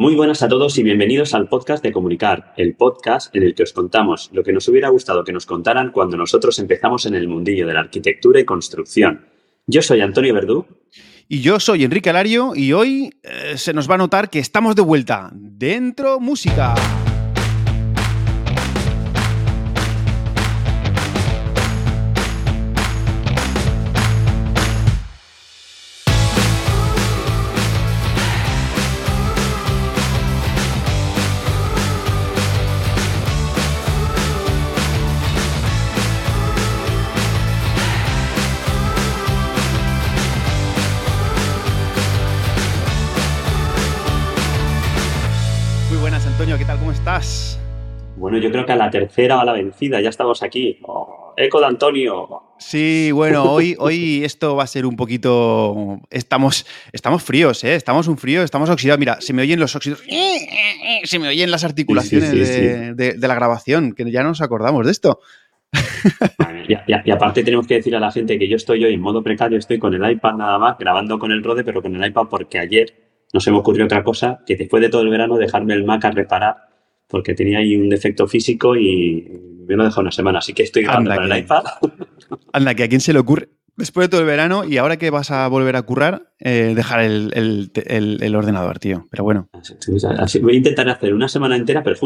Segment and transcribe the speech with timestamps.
[0.00, 3.64] Muy buenas a todos y bienvenidos al podcast de Comunicar, el podcast en el que
[3.64, 7.28] os contamos lo que nos hubiera gustado que nos contaran cuando nosotros empezamos en el
[7.28, 9.26] mundillo de la arquitectura y construcción.
[9.66, 10.64] Yo soy Antonio Verdú.
[11.28, 14.74] Y yo soy Enrique Alario y hoy eh, se nos va a notar que estamos
[14.74, 15.28] de vuelta.
[15.34, 16.74] Dentro música.
[48.40, 50.78] Yo creo que a la tercera o a la vencida ya estamos aquí.
[50.82, 52.42] Oh, eco de Antonio.
[52.58, 56.00] Sí, bueno, hoy, hoy esto va a ser un poquito.
[56.10, 57.74] Estamos, estamos fríos, ¿eh?
[57.74, 58.98] Estamos un frío, estamos oxidados.
[58.98, 60.02] Mira, se me oyen los óxidos.
[61.04, 62.32] Se me oyen las articulaciones
[62.96, 65.20] de, la grabación, que ya no nos acordamos de esto.
[66.68, 69.58] y, aparte tenemos que decir a la gente que yo estoy hoy en modo precario,
[69.58, 72.58] estoy con el iPad nada más, grabando con el Rode, pero con el iPad porque
[72.58, 72.94] ayer
[73.32, 76.04] no se me ocurrió otra cosa que después de todo el verano dejarme el Mac
[76.04, 76.69] a reparar
[77.10, 79.26] porque tenía ahí un defecto físico y
[79.66, 81.64] me lo he dejado una semana, así que estoy grabando con el iPad.
[82.52, 85.10] Anda, que a quién se le ocurre, después de todo el verano y ahora que
[85.10, 89.08] vas a volver a currar, eh, dejar el, ordenador, tío.
[89.10, 89.48] Pero bueno.
[90.42, 91.96] voy a intentar hacer una semana entera, pero,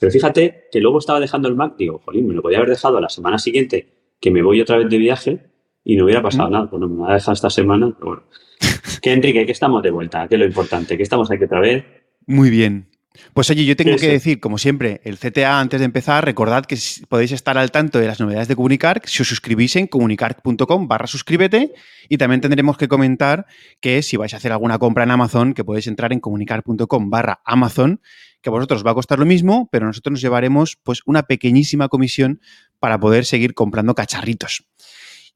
[0.00, 3.00] pero fíjate que luego estaba dejando el Mac, digo, jolín, me lo podía haber dejado
[3.00, 3.88] la semana siguiente,
[4.20, 5.38] que me voy otra vez de viaje
[5.84, 6.66] y no hubiera pasado nada.
[6.66, 8.22] Bueno, me va a dejar esta semana, pero bueno.
[9.02, 11.84] que Enrique, que estamos de vuelta, que es lo importante, que estamos aquí otra vez.
[12.26, 12.93] Muy bien.
[13.32, 16.76] Pues oye, yo tengo que decir, como siempre, el CTA antes de empezar, recordad que
[17.08, 21.06] podéis estar al tanto de las novedades de Comunicar si os suscribís en comunicar.com barra
[21.06, 21.72] suscríbete
[22.08, 23.46] y también tendremos que comentar
[23.80, 27.40] que si vais a hacer alguna compra en Amazon, que podéis entrar en comunicar.com barra
[27.44, 28.00] Amazon,
[28.40, 31.88] que a vosotros va a costar lo mismo, pero nosotros nos llevaremos pues una pequeñísima
[31.88, 32.40] comisión
[32.80, 34.64] para poder seguir comprando cacharritos.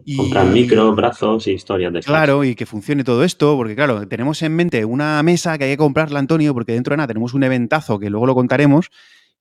[0.04, 4.06] Y, Comprar micro, brazos y historias de Claro, y que funcione todo esto, porque claro,
[4.06, 7.34] tenemos en mente una mesa que hay que comprarla, Antonio, porque dentro de nada tenemos
[7.34, 8.90] un eventazo que luego lo contaremos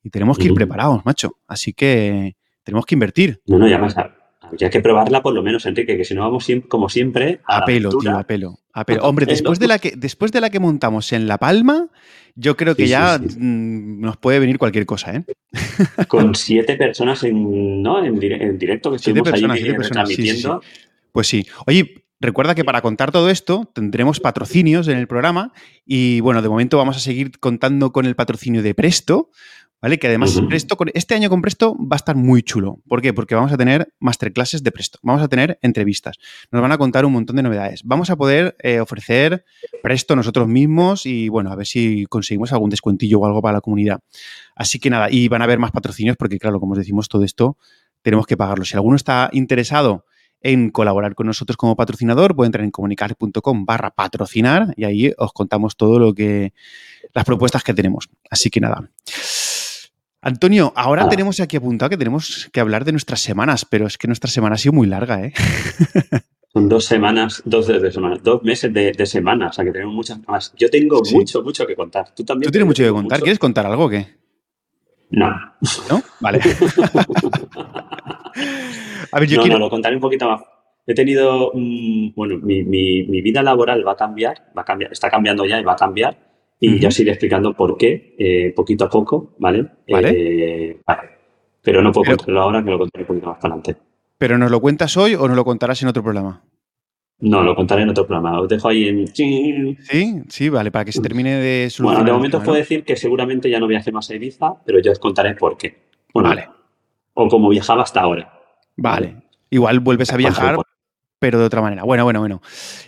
[0.03, 1.38] y tenemos que ir preparados, macho.
[1.47, 3.41] Así que tenemos que invertir.
[3.45, 3.95] No, no, ya más.
[4.47, 7.89] Habría que probarla por lo menos, Enrique, que si no vamos como siempre a, pelo,
[7.89, 9.03] tío, a pelo, a pelo.
[9.03, 11.87] Hombre, después de, la que, después de la que montamos en La Palma,
[12.35, 15.23] yo creo que ya mm, nos puede venir cualquier cosa, ¿eh?
[16.07, 18.03] Con siete personas en, ¿no?
[18.03, 20.61] en, directo que estuvimos personas, ahí transmitiendo.
[21.11, 21.45] Pues sí.
[21.65, 25.53] Oye, Recuerda que para contar todo esto tendremos patrocinios en el programa
[25.85, 29.29] y bueno, de momento vamos a seguir contando con el patrocinio de Presto,
[29.81, 29.99] ¿vale?
[29.99, 32.79] Que además Presto, este año con Presto va a estar muy chulo.
[32.88, 33.13] ¿Por qué?
[33.13, 36.17] Porque vamos a tener masterclasses de Presto, vamos a tener entrevistas,
[36.51, 39.45] nos van a contar un montón de novedades, vamos a poder eh, ofrecer
[39.83, 43.61] Presto nosotros mismos y bueno, a ver si conseguimos algún descuentillo o algo para la
[43.61, 43.99] comunidad.
[44.55, 47.23] Así que nada, y van a haber más patrocinios porque claro, como os decimos, todo
[47.23, 47.57] esto
[48.01, 48.65] tenemos que pagarlo.
[48.65, 50.05] Si alguno está interesado
[50.41, 55.33] en colaborar con nosotros como patrocinador, puede entrar en comunicar.com barra patrocinar y ahí os
[55.33, 56.53] contamos todo lo que,
[57.13, 58.09] las propuestas que tenemos.
[58.29, 58.89] Así que nada.
[60.27, 61.09] Antonio, ahora ah.
[61.09, 64.55] tenemos aquí apuntado que tenemos que hablar de nuestras semanas, pero es que nuestra semana
[64.55, 65.31] ha sido muy larga, ¿eh?
[66.51, 70.19] Son dos semanas, dos, de, semanas, dos meses de, semana, o sea que tenemos muchas
[70.27, 70.53] más.
[70.57, 72.13] Yo tengo mucho, mucho que contar.
[72.13, 72.47] Tú también.
[72.47, 73.21] ¿Tú tienes mucho que contar?
[73.21, 74.05] ¿Quieres contar algo o qué?
[75.11, 75.29] No.
[75.89, 76.03] ¿No?
[76.19, 76.39] Vale.
[79.13, 79.59] a ver, yo quiero...
[79.59, 80.41] no, lo contaré un poquito más.
[80.85, 85.45] He tenido, bueno, mi, mi, vida laboral va a cambiar, va a cambiar, está cambiando
[85.45, 86.26] ya y va a cambiar
[86.59, 89.66] y ya os iré explicando por qué, eh, poquito a poco, ¿vale?
[89.90, 90.09] Vale.
[90.13, 90.78] Eh,
[91.62, 93.81] Pero no puedo contarlo ahora, que lo contaré un poquito más para adelante.
[94.18, 96.41] ¿Pero nos lo cuentas hoy o nos lo contarás en otro programa?
[97.19, 98.40] No, lo contaré en otro programa.
[98.40, 99.07] Os dejo ahí en...
[99.07, 102.01] Sí, sí, vale, para que se termine de solucionar.
[102.03, 104.79] Bueno, de momento os puedo decir que seguramente ya no viaje más a Ibiza, pero
[104.79, 105.78] yo os contaré por qué.
[106.13, 106.47] vale.
[107.13, 108.31] O cómo viajaba hasta ahora.
[108.75, 109.16] Vale.
[109.50, 110.57] Igual vuelves a viajar,
[111.19, 111.83] pero de otra manera.
[111.83, 112.41] Bueno, bueno, bueno.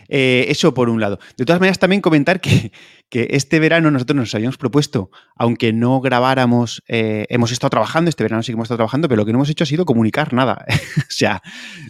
[0.08, 1.20] Eh, eso por un lado.
[1.38, 2.72] De todas maneras, también comentar que,
[3.12, 8.44] este verano nosotros nos habíamos propuesto, aunque no grabáramos, eh, hemos estado trabajando, este verano
[8.44, 10.66] sí que hemos estado trabajando, pero lo que no hemos hecho ha sido comunicar nada.
[10.98, 11.42] o sea,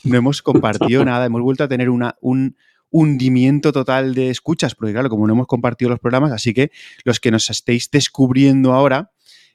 [0.03, 2.55] no hemos compartido nada, hemos vuelto a tener una, un
[2.89, 6.71] hundimiento total de escuchas, porque claro, como no hemos compartido los programas, así que
[7.03, 9.11] los que nos estéis descubriendo ahora,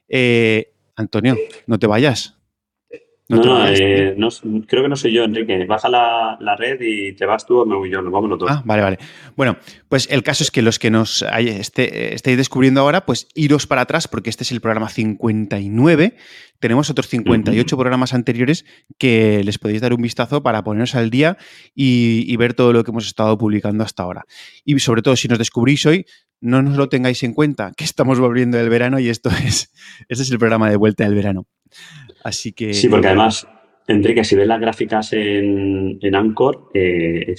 [0.07, 1.35] eh, Antonio,
[1.67, 2.34] no te vayas.
[3.27, 4.29] No, no, eh, no,
[4.67, 5.65] creo que no soy yo, Enrique.
[5.65, 8.51] Baja la, red y te vas tú o me voy yo, nos vamos los dos.
[8.51, 8.99] Ah, vale, vale.
[9.35, 9.57] Bueno,
[9.89, 13.81] pues el caso es que los que nos este, estéis descubriendo ahora, pues iros para
[13.81, 16.15] atrás, porque este es el programa 59.
[16.59, 18.63] Tenemos otros 58 programas anteriores
[18.99, 21.37] que les podéis dar un vistazo para poneros al día
[21.73, 24.25] y, y ver todo lo que hemos estado publicando hasta ahora.
[24.63, 26.05] Y sobre todo, si nos descubrís hoy,
[26.41, 29.71] no nos lo tengáis en cuenta, que estamos volviendo del verano y esto es,
[30.07, 31.47] este es el programa de vuelta del verano.
[32.23, 32.73] Así que...
[32.73, 33.47] Sí, porque además,
[33.87, 37.35] Enrique, si ves las gráficas en, en Anchor, eh,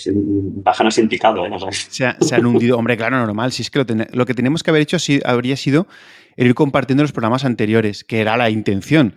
[0.62, 1.44] bajan así en picado.
[1.44, 1.50] ¿eh?
[1.70, 2.78] se, han hundido.
[2.78, 3.50] Hombre, claro, normal.
[3.50, 5.88] Si es que lo, que tenemos que haber hecho habría sido
[6.36, 9.16] ir compartiendo los programas anteriores, que era la intención.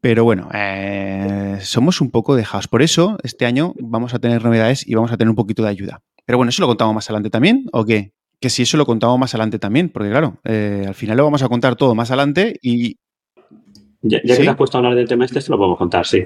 [0.00, 2.66] Pero bueno, eh, somos un poco dejados.
[2.66, 5.68] Por eso, este año vamos a tener novedades y vamos a tener un poquito de
[5.68, 6.02] ayuda.
[6.24, 8.12] Pero bueno, ¿eso lo contamos más adelante también o qué?
[8.40, 11.48] Que si eso lo contamos más adelante también, porque claro, al final lo vamos a
[11.48, 12.98] contar todo más adelante y,
[14.02, 16.24] ya, que te has puesto a hablar del tema este, te lo podemos contar, sí.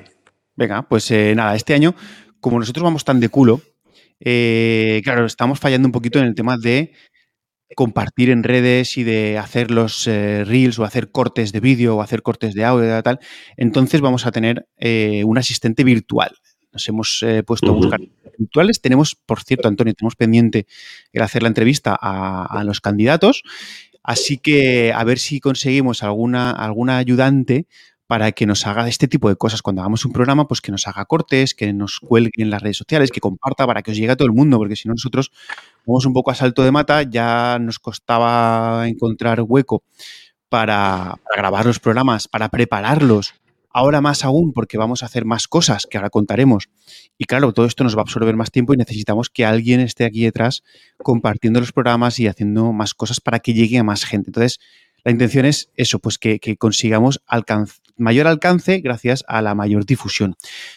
[0.57, 1.95] Venga, pues eh, nada, este año,
[2.41, 3.61] como nosotros vamos tan de culo,
[4.21, 6.93] eh, claro, estamos fallando un poquito en el tema de
[7.77, 12.03] compartir en redes y de hacer los eh, reels o hacer cortes de vídeo o
[12.03, 13.21] hacer cortes de audio y tal.
[13.57, 14.67] Entonces vamos a tener
[15.25, 16.33] un asistente virtual.
[16.73, 18.01] Nos hemos puesto a buscar
[18.37, 18.81] virtuales.
[18.81, 20.67] Tenemos, por cierto, Antonio, tenemos pendiente
[21.13, 23.45] el hacer la entrevista a, a los candidatos
[24.03, 27.67] Así que a ver si conseguimos alguna, alguna ayudante
[28.11, 29.63] para que nos haga este tipo de cosas.
[29.63, 32.79] Cuando hagamos un programa, pues que nos haga cortes, que nos cuelgue en las redes
[32.79, 35.31] sociales, que comparta para que os llegue a todo el mundo, porque si no nosotros
[35.87, 39.85] vamos un poco a salto de mata, ya nos costaba encontrar hueco
[40.49, 43.35] para, para grabar los programas, para prepararlos,
[43.73, 46.69] Ahora más aún porque vamos a hacer más cosas que ahora contaremos.
[47.17, 50.05] Y claro, todo esto nos va a absorber más tiempo y necesitamos que alguien esté
[50.05, 50.63] aquí detrás
[51.03, 54.31] compartiendo los programas y haciendo más cosas para que llegue a más gente.
[54.31, 54.59] Entonces,
[55.05, 57.23] la intención es eso, pues que, consigamos
[57.97, 60.35] mayor alcance gracias a la mayor difusión.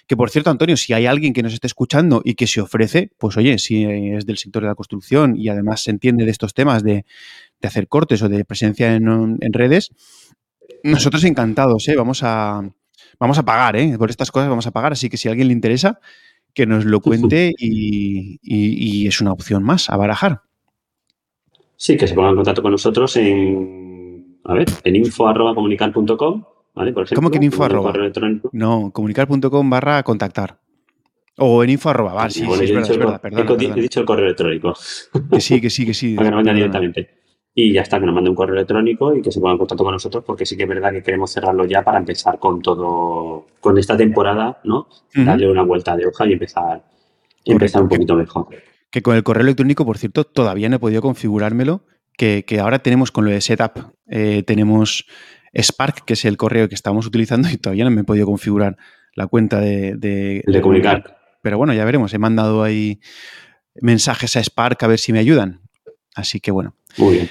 [0.08, 3.12] Que por cierto, Antonio, si hay alguien que nos esté escuchando y que se ofrece,
[3.18, 6.54] pues oye, si es del sector de la construcción y además se entiende de estos
[6.54, 7.06] temas de,
[7.62, 9.92] hacer cortes o de presencia en, en redes,
[10.84, 11.96] nosotros encantados, ¿eh?
[11.96, 12.62] Vamos a,
[13.20, 13.96] vamos a pagar, ¿eh?
[13.98, 16.00] Por estas cosas vamos a pagar, así que si a alguien le interesa,
[16.54, 20.42] que nos lo cuente y, es una opción más a barajar.
[21.76, 26.44] Sí, que se ponga en contacto con nosotros en, a ver, en info.comunicar.com,
[26.74, 26.94] ¿vale?
[26.94, 27.68] Por ejemplo, ¿Cómo que en info
[28.52, 30.60] No, comunicar.com barra contactar.
[31.38, 34.76] O en info arroba, sí, sí, es verdad, He dicho el correo electrónico.
[35.32, 36.14] Que sí, que sí, que sí.
[36.16, 37.23] Para que no vaya directamente
[37.56, 39.84] y ya está, que nos mande un correo electrónico y que se ponga en contacto
[39.84, 43.46] con nosotros, porque sí que es verdad que queremos cerrarlo ya para empezar con todo,
[43.60, 44.88] con esta temporada, ¿no?
[45.14, 46.84] Darle una vuelta de hoja y empezar,
[47.46, 48.48] empezar un poquito mejor.
[48.90, 51.86] Que con el correo electrónico, por cierto, todavía no he podido configurármelo,
[52.18, 55.06] que, ahora tenemos con lo de setup, eh, tenemos
[55.56, 58.78] Spark, que es el correo que estamos utilizando y todavía no me he podido configurar
[59.16, 61.18] la cuenta de, de comunicar.
[61.44, 63.00] Pero bueno, ya veremos, he mandado ahí
[63.80, 65.62] mensajes a Spark a ver si me ayudan.
[66.16, 66.76] Así que bueno.
[66.98, 67.30] Muy bien.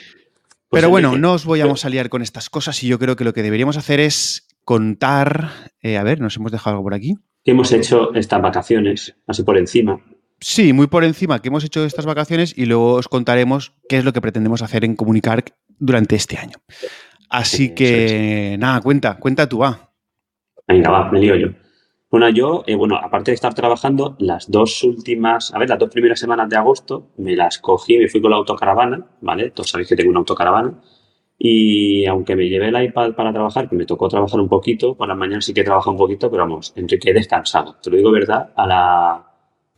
[0.69, 3.25] Pues Pero bueno, no os voy a liar con estas cosas y yo creo que
[3.25, 5.51] lo que deberíamos hacer es contar.
[5.83, 7.15] Eh, a ver, nos hemos dejado algo por aquí.
[7.45, 9.15] ¿Qué hemos hecho estas vacaciones?
[9.27, 10.01] Así por encima.
[10.41, 14.05] Sí, muy por encima que hemos hecho estas vacaciones y luego os contaremos qué es
[14.05, 15.45] lo que pretendemos hacer en Comunicar
[15.79, 16.57] durante este año.
[17.29, 19.93] Así que, nada, cuenta, cuenta tú, va.
[20.67, 21.49] Venga, va, me lío yo.
[22.13, 25.89] Bueno, yo, eh, bueno, aparte de estar trabajando, las dos últimas, a ver, las dos
[25.89, 29.51] primeras semanas de agosto me las cogí, me fui con la autocaravana, ¿vale?
[29.51, 30.79] Todos sabéis que tengo una autocaravana.
[31.39, 35.09] Y aunque me llevé el iPad para trabajar, que me tocó trabajar un poquito, por
[35.09, 37.77] las mañanas sí que he trabajado un poquito, pero vamos, Enrique he descansado.
[37.83, 39.25] Te lo digo verdad, a, la, a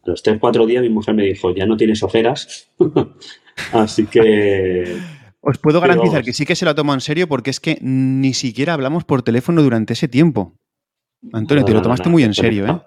[0.04, 2.68] los tres, cuatro días mi mujer me dijo, ya no tienes ojeras.
[3.72, 4.98] Así que...
[5.40, 8.34] Os puedo garantizar que sí que se lo tomo en serio porque es que ni
[8.34, 10.56] siquiera hablamos por teléfono durante ese tiempo.
[11.32, 12.80] Antonio, te lo tomaste muy en serio, ¿eh?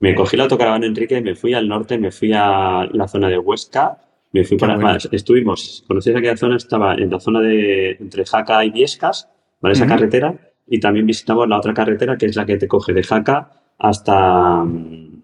[0.00, 3.38] Me cogí la autocaravana Enrique, me fui al norte, me fui a la zona de
[3.38, 3.98] Huesca,
[4.32, 5.08] me fui para más.
[5.10, 9.28] Estuvimos, conocéis aquella zona, estaba en la zona de entre Jaca y Viescas,
[9.60, 9.72] ¿vale?
[9.72, 13.02] Esa carretera, y también visitamos la otra carretera que es la que te coge de
[13.02, 15.22] Jaca hasta mm,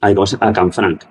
[0.00, 1.04] a Canfranc.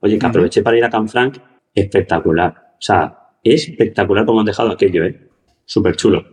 [0.00, 1.36] Oye, que aproveché para ir a Canfranc,
[1.74, 2.72] espectacular.
[2.72, 5.28] O sea, espectacular como han dejado aquello, ¿eh?
[5.64, 6.24] Súper chulo.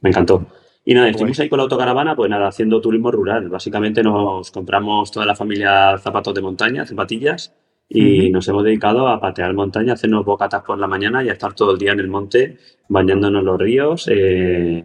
[0.00, 0.46] Me encantó.
[0.84, 3.48] Y nada, estuvimos ahí con la autocaravana, pues nada, haciendo turismo rural.
[3.48, 7.54] Básicamente nos compramos toda la familia zapatos de montaña, zapatillas,
[7.88, 11.54] y nos hemos dedicado a patear montaña, hacernos bocatas por la mañana y a estar
[11.54, 12.56] todo el día en el monte,
[12.88, 14.08] bañándonos los ríos.
[14.10, 14.82] Eh,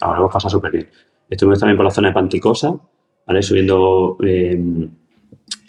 [0.00, 0.88] ahora hemos pasado súper bien.
[1.30, 2.74] Estuvimos también por la zona de Panticosa,
[3.26, 3.42] ¿vale?
[3.42, 4.58] Subiendo eh,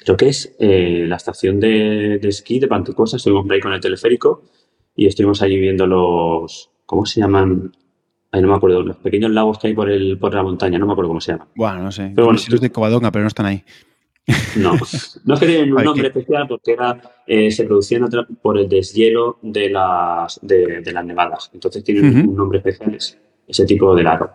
[0.07, 3.17] lo que es eh, la estación de, de, esquí de Panticosa.
[3.17, 4.43] Estuvimos por ahí con el teleférico
[4.95, 7.71] y estuvimos allí viendo los, ¿cómo se llaman?
[8.31, 10.85] Ay, no me acuerdo, los pequeños lagos que hay por, el, por la montaña, no
[10.85, 11.47] me acuerdo cómo se llama.
[11.55, 12.11] Bueno, no sé.
[12.13, 13.63] Pero bueno, los de Covadonga, pero no están ahí.
[14.57, 14.73] No,
[15.25, 18.07] no es que tienen un nombre especial porque era, eh, se producían
[18.41, 21.49] por el deshielo de las, de, las nevadas.
[21.53, 22.95] Entonces tienen un nombre especial,
[23.47, 24.29] ese tipo de lago.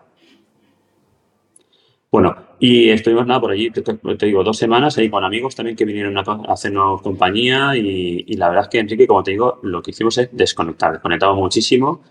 [2.11, 5.83] Bueno, y estuvimos nada por allí, te, digo, dos semanas ahí con amigos también que
[5.83, 9.91] vinieron a hacernos compañía y, la verdad es que Enrique, como te digo, lo que
[9.91, 12.01] hicimos es desconectar, desconectamos muchísimo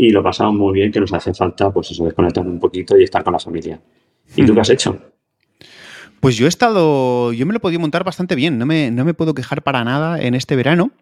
[0.00, 3.02] y lo pasamos muy bien, que nos hace falta pues eso, desconectar un poquito y
[3.02, 3.80] estar con la familia.
[4.36, 4.96] ¿Y tú qué has hecho?
[6.20, 9.04] Pues yo he estado, yo me lo he podido montar bastante bien, no me, no
[9.04, 10.92] me puedo quejar para nada en este verano,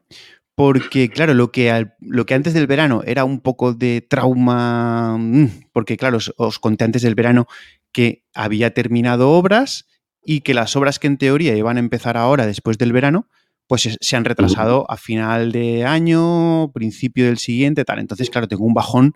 [0.54, 5.64] porque claro, lo que, lo que antes del verano era un poco de trauma, mm,
[5.72, 7.46] porque claro, os, conté antes del verano
[7.92, 9.86] que había terminado obras
[10.24, 13.28] y que las obras que en teoría iban a empezar ahora después del verano,
[13.66, 17.98] pues se han retrasado a final de año, principio del siguiente, tal.
[17.98, 19.14] Entonces, claro, tengo un bajón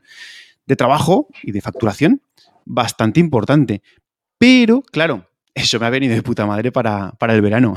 [0.66, 2.23] de trabajo y de facturación
[2.64, 3.83] bastante importante.
[4.38, 7.75] Pero, claro, eso me ha venido de puta madre para, el verano.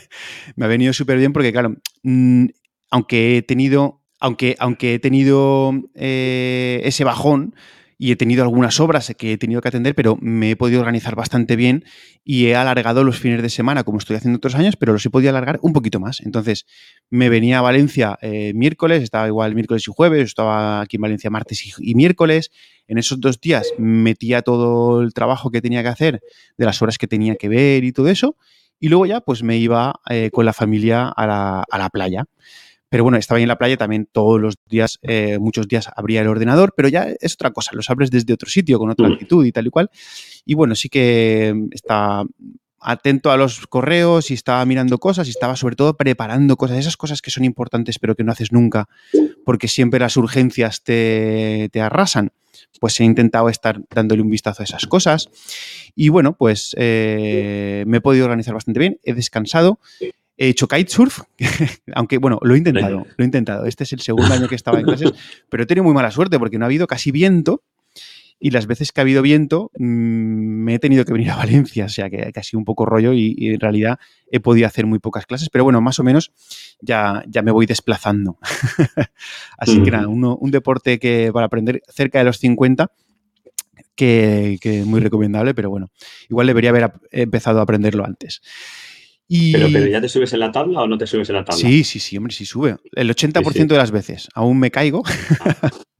[0.56, 2.46] me ha venido súper bien porque, claro, mm,
[2.90, 7.54] aunque he tenido, aunque, aunque he tenido eh, ese bajón,
[7.98, 11.14] y he tenido algunas obras que he tenido que atender, pero me he podido organizar
[11.14, 11.84] bastante bien
[12.24, 15.10] y he alargado los fines de semana como estoy haciendo otros años, pero los he
[15.10, 16.20] podido alargar un poquito más.
[16.20, 16.66] Entonces,
[17.08, 21.30] me venía a Valencia eh, miércoles, estaba igual miércoles y jueves, estaba aquí en Valencia
[21.30, 22.50] martes y, miércoles.
[22.86, 26.20] En esos dos días metía todo el trabajo que tenía que hacer,
[26.56, 28.36] de las horas que tenía que ver y todo eso.
[28.78, 32.26] Y luego ya, pues me iba eh, con la familia a la, a la playa.
[32.88, 36.20] Pero bueno, estaba ahí en la playa también todos los días, eh, muchos días abría
[36.20, 39.12] el ordenador, pero ya es otra cosa, los abres desde otro sitio, con otra mm.
[39.12, 39.90] actitud y tal y cual.
[40.44, 42.24] Y bueno, sí que está
[42.80, 46.96] atento a los correos y estaba mirando cosas y estaba sobre todo preparando cosas, esas
[46.96, 48.88] cosas que son importantes pero que no haces nunca
[49.44, 52.30] porque siempre las urgencias te, arrasan.
[52.80, 55.28] Pues he intentado estar dándole un vistazo a esas cosas
[55.94, 59.80] y bueno, pues eh, me he podido organizar bastante bien, he descansado
[60.38, 61.20] He hecho kitesurf,
[61.94, 63.64] aunque bueno, lo he intentado, lo he intentado.
[63.64, 65.12] Este es el segundo año que estaba en clases,
[65.48, 67.62] pero he tenido muy mala suerte porque no ha habido casi viento
[68.38, 71.86] y las veces que ha habido viento mm, me he tenido que venir a Valencia,
[71.86, 73.98] o sea que, ha sido un poco rollo y, en realidad
[74.30, 76.32] he podido hacer muy pocas clases, pero bueno, más o menos
[76.80, 78.38] ya, ya me voy desplazando.
[79.58, 82.90] Así que nada, un deporte que para aprender cerca de los 50
[83.94, 85.88] que, que muy recomendable, pero bueno,
[86.28, 88.42] igual debería haber empezado a aprenderlo antes.
[89.28, 91.60] Pero, pero, ¿ya te subes en la tabla o no te subes en la tabla?
[91.60, 92.76] Sí, sí, sí, hombre, sí sube.
[92.92, 94.28] El 80% de las veces.
[94.34, 95.02] Aún me caigo.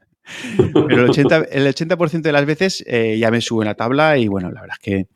[0.57, 4.19] pero el 80%, el 80 de las veces eh, ya me subo en la tabla
[4.19, 5.07] y bueno, la verdad es que,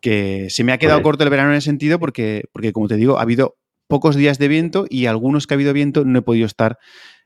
[0.00, 2.96] que se me ha quedado corto el verano en ese sentido porque, porque, como te
[2.96, 3.56] digo, ha habido
[3.86, 6.78] pocos días de viento y algunos que ha habido viento no he podido estar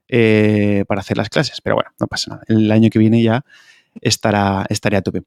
[0.09, 1.61] eh, para hacer las clases.
[1.61, 2.42] Pero bueno, no pasa nada.
[2.49, 3.44] El año que viene ya
[4.01, 5.23] estará, estaré a tope.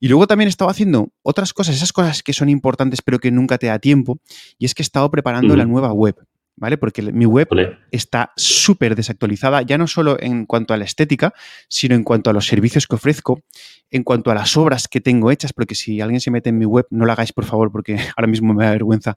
[0.00, 3.30] Y luego también he estado haciendo otras cosas, esas cosas que son importantes pero que
[3.30, 4.20] nunca te da tiempo,
[4.58, 6.16] y es que he estado preparando la nueva web.
[6.60, 6.76] ¿Vale?
[6.76, 7.46] Porque mi web
[7.92, 11.32] está súper desactualizada, ya no solo en cuanto a la estética,
[11.68, 13.44] sino en cuanto a los servicios que ofrezco,
[13.92, 16.64] en cuanto a las obras que tengo hechas, porque si alguien se mete en mi
[16.64, 19.14] web, no lo hagáis por favor, porque ahora mismo me da vergüenza.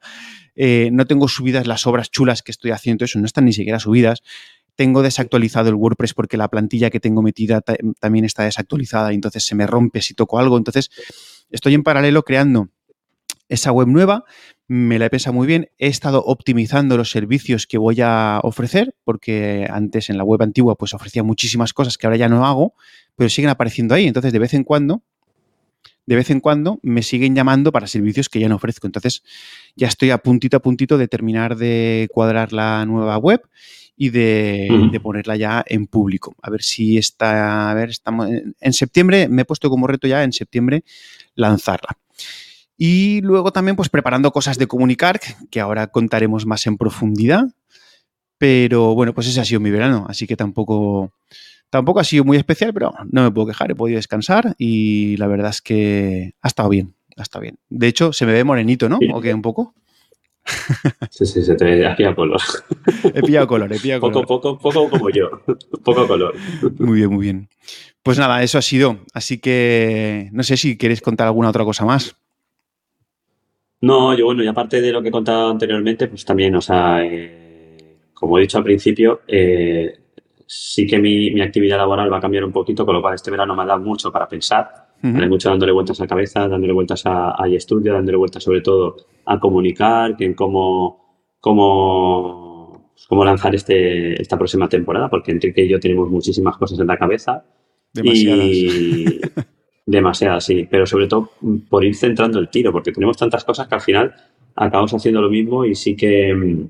[0.54, 3.80] Eh, no tengo subidas las obras chulas que estoy haciendo, eso no están ni siquiera
[3.80, 4.22] subidas
[4.74, 7.60] tengo desactualizado el WordPress porque la plantilla que tengo metida
[8.00, 10.56] también está desactualizada y entonces se me rompe si toco algo.
[10.56, 10.90] Entonces,
[11.50, 12.68] estoy en paralelo creando
[13.48, 14.24] esa web nueva,
[14.66, 18.94] me la he pensado muy bien, he estado optimizando los servicios que voy a ofrecer,
[19.04, 22.74] porque antes en la web antigua pues ofrecía muchísimas cosas que ahora ya no hago,
[23.14, 24.06] pero siguen apareciendo ahí.
[24.06, 25.02] Entonces, de vez en cuando,
[26.06, 28.86] de vez en cuando me siguen llamando para servicios que ya no ofrezco.
[28.86, 29.22] Entonces,
[29.76, 33.42] ya estoy a puntito a puntito de terminar de cuadrar la nueva web
[33.96, 36.34] y de, ponerla ya en público.
[36.42, 38.28] A ver si está, a ver, estamos
[38.60, 40.84] en, septiembre, me he puesto como reto ya en septiembre
[41.34, 41.98] lanzarla.
[42.76, 45.20] Y luego también pues preparando cosas de comunicar,
[45.50, 47.44] que ahora contaremos más en profundidad.
[48.38, 51.12] Pero bueno, pues ese ha sido mi verano, así que tampoco,
[51.70, 55.28] tampoco ha sido muy especial, pero no me puedo quejar, he podido descansar y la
[55.28, 57.58] verdad es que ha estado bien, ha estado bien.
[57.68, 58.98] De hecho, se me ve morenito, ¿no?
[59.12, 59.74] ¿O qué un poco?
[61.10, 62.40] Sí, sí, se te has pillado color.
[63.14, 64.26] He pillado color, he pillado color.
[64.26, 65.30] Poco, poco, poco como yo.
[65.84, 66.34] Poco color.
[66.78, 67.48] Muy bien, muy bien.
[68.02, 68.98] Pues nada, eso ha sido.
[69.14, 72.16] Así que no sé si quieres contar alguna otra cosa más.
[73.80, 77.04] No, yo bueno, y aparte de lo que he contado anteriormente, pues también, o sea,
[77.04, 79.98] eh, como he dicho al principio, eh,
[80.46, 83.32] sí que mi, mi, actividad laboral va a cambiar un poquito, con lo cual este
[83.32, 84.91] verano me ha dado mucho para pensar.
[85.02, 88.60] Hay mucho dándole vueltas a la cabeza, dándole vueltas a, a estudio, dándole vueltas sobre
[88.60, 95.68] todo a comunicar, en cómo, cómo, cómo lanzar este, esta próxima temporada, porque Enrique y
[95.68, 97.44] yo tenemos muchísimas cosas en la cabeza.
[97.92, 98.46] Demasiadas.
[98.46, 99.20] Y
[99.86, 101.30] demasiadas, sí, pero sobre todo
[101.68, 104.14] por ir centrando el tiro, porque tenemos tantas cosas que al final
[104.54, 106.66] acabamos haciendo lo mismo y sí que,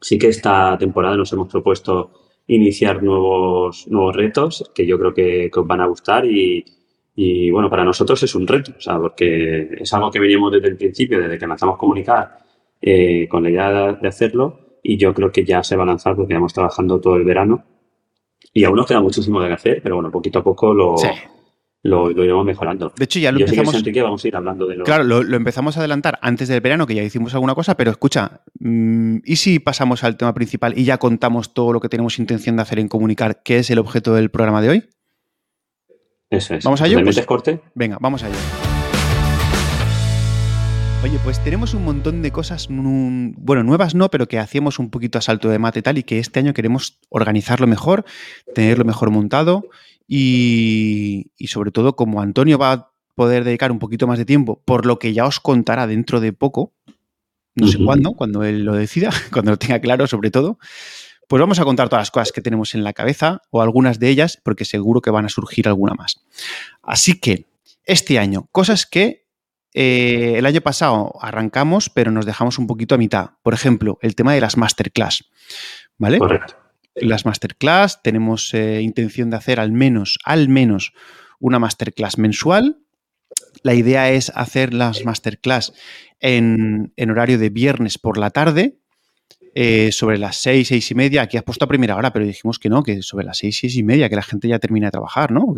[0.00, 2.10] sí que esta temporada nos hemos propuesto
[2.46, 6.64] iniciar nuevos, nuevos retos que yo creo que, os van a gustar y,
[7.22, 10.68] y, bueno, para nosotros es un reto, o sea, porque es algo que veníamos desde
[10.68, 12.38] el principio, desde que empezamos a comunicar
[12.80, 16.16] eh, con la idea de hacerlo y yo creo que ya se va a lanzar
[16.16, 17.62] porque estamos trabajando todo el verano
[18.54, 20.94] y aún nos queda muchísimo de hacer, pero bueno, poquito a poco lo,
[21.82, 22.90] lo, iremos mejorando.
[22.96, 23.82] De hecho, ya lo empezamos.
[23.82, 24.84] que vamos a ir hablando de lo.
[24.84, 28.40] Claro, lo, empezamos a adelantar antes del verano, que ya hicimos alguna cosa, pero escucha,
[28.60, 32.56] mm, ¿y si pasamos al tema principal y ya contamos todo lo que tenemos intención
[32.56, 34.84] de hacer en comunicar, qué es el objeto del programa de hoy?
[36.30, 36.64] Eso es.
[36.64, 36.98] ¿Vamos a ello?
[36.98, 37.60] ¿Me pues, corte?
[37.74, 38.38] Venga, vamos a ello.
[41.02, 45.18] Oye, pues tenemos un montón de cosas, bueno, nuevas no, pero que hacíamos un poquito
[45.18, 48.04] a salto de mate y tal, y que este año queremos organizarlo mejor,
[48.54, 49.64] tenerlo mejor montado
[50.06, 54.86] y, sobre todo, como Antonio va a poder dedicar un poquito más de tiempo, por
[54.86, 56.74] lo que ya os contará dentro de poco,
[57.54, 60.58] no sé cuándo, cuando él lo decida, cuando lo tenga claro sobre todo,
[61.30, 64.08] pues vamos a contar todas las cosas que tenemos en la cabeza o algunas de
[64.08, 66.26] ellas, porque seguro que van a surgir alguna más.
[66.82, 67.46] Así que,
[67.84, 69.26] este año, cosas que
[69.72, 73.30] eh, el año pasado arrancamos, pero nos dejamos un poquito a mitad.
[73.42, 75.24] Por ejemplo, el tema de las masterclass.
[75.96, 76.18] ¿Vale?
[76.18, 76.60] Correcto
[76.94, 78.02] las masterclass.
[78.02, 80.92] Tenemos eh, intención de hacer al menos, al menos
[81.38, 82.78] una masterclass mensual.
[83.62, 85.72] La idea es hacer las masterclass
[86.20, 88.78] en, horario de viernes por la tarde,
[89.54, 91.22] eh, sobre las seis, seis y media.
[91.22, 93.76] Aquí has puesto a primera hora, pero dijimos que no, que sobre las seis, seis
[93.76, 95.54] y media, que la gente ya termina de trabajar, ¿no?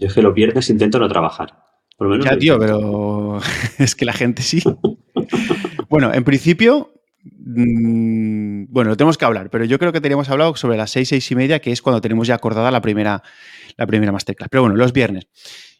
[0.00, 1.54] Yo es que los viernes intento no trabajar.
[1.96, 3.40] Por lo menos ya, tío, pero
[3.78, 4.62] es que la gente sí.
[5.88, 10.56] bueno, en principio, Mm, bueno, lo tenemos que hablar, pero yo creo que teníamos hablado
[10.56, 13.22] sobre las seis, seis y media, que es cuando tenemos ya acordada la primera,
[13.76, 14.48] la primera masterclass.
[14.50, 15.26] Pero bueno, los viernes.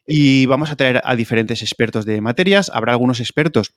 [0.07, 2.71] Y vamos a traer a diferentes expertos de materias.
[2.73, 3.75] Habrá algunos expertos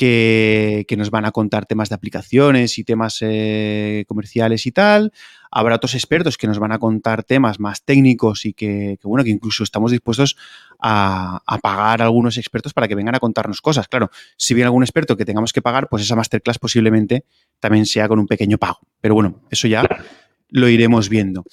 [0.00, 5.12] que, nos van a contar temas de aplicaciones y temas eh, comerciales y tal.
[5.50, 9.30] Habrá otros expertos que nos van a contar temas más técnicos y que, bueno, que
[9.30, 10.38] incluso estamos dispuestos
[10.80, 13.88] a, pagar a algunos expertos para que vengan a contarnos cosas.
[13.88, 17.26] Claro, si viene algún experto que tengamos que pagar, pues esa masterclass posiblemente
[17.58, 18.78] también sea con un pequeño pago.
[19.02, 19.82] Pero bueno, eso ya
[20.48, 21.44] lo iremos viendo.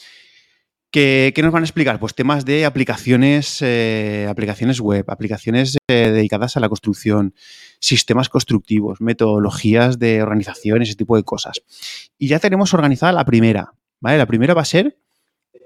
[0.89, 1.99] ¿Qué, nos van a explicar?
[1.99, 7.33] Pues temas de aplicaciones, eh, aplicaciones web, aplicaciones eh, dedicadas a la construcción,
[7.79, 11.61] sistemas constructivos, metodologías de organización, ese tipo de cosas.
[12.17, 14.17] Y ya tenemos organizada la primera, ¿vale?
[14.17, 14.97] La primera va a ser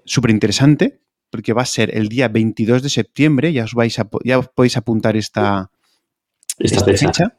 [0.06, 4.10] súper interesante, porque va a ser el día 22 de septiembre, ya os, vais a,
[4.24, 5.72] ya podéis apuntar esta,
[6.58, 7.38] esta, fecha,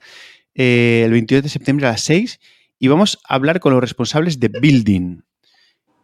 [0.55, 2.39] eh, el 22 de septiembre a las 6,
[2.79, 5.23] y vamos a hablar con los responsables de Building.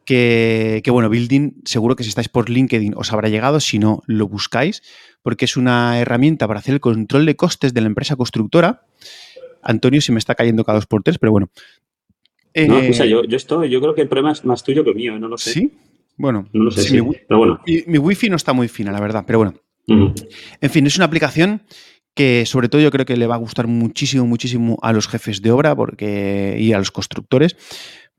[0.09, 4.27] Que, bueno, Building, seguro que si estáis por LinkedIn os habrá llegado, si no, lo
[4.27, 4.83] buscáis,
[5.21, 8.87] porque es una herramienta para hacer el control de costes de la empresa constructora.
[9.63, 11.51] Antonio, si me está cayendo cada dos por tres, pero bueno.
[12.55, 15.15] no, o sea, yo, estoy, yo creo que el problema es más tuyo que mío,
[15.15, 15.21] ¿eh?
[15.21, 15.53] no lo sé.
[15.53, 15.73] Sí,
[16.17, 16.49] bueno.
[16.55, 17.61] No lo sé, mi, pero bueno.
[17.67, 19.55] Mi, wifi no está muy fina, la verdad, pero bueno.
[19.87, 21.65] En fin, es una aplicación
[22.15, 25.43] que sobre todo yo creo que le va a gustar muchísimo, muchísimo a los jefes
[25.43, 27.57] de obra porque, y a los constructores,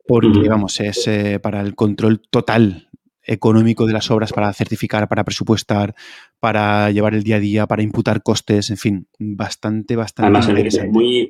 [0.09, 2.89] porque, vamos, es eh, para el control total
[3.21, 5.93] económico de las obras, para certificar, para presupuestar,
[6.39, 10.89] para llevar el día a día, para imputar costes, en fin, bastante, bastante Además, interesante.
[10.89, 11.29] Muy,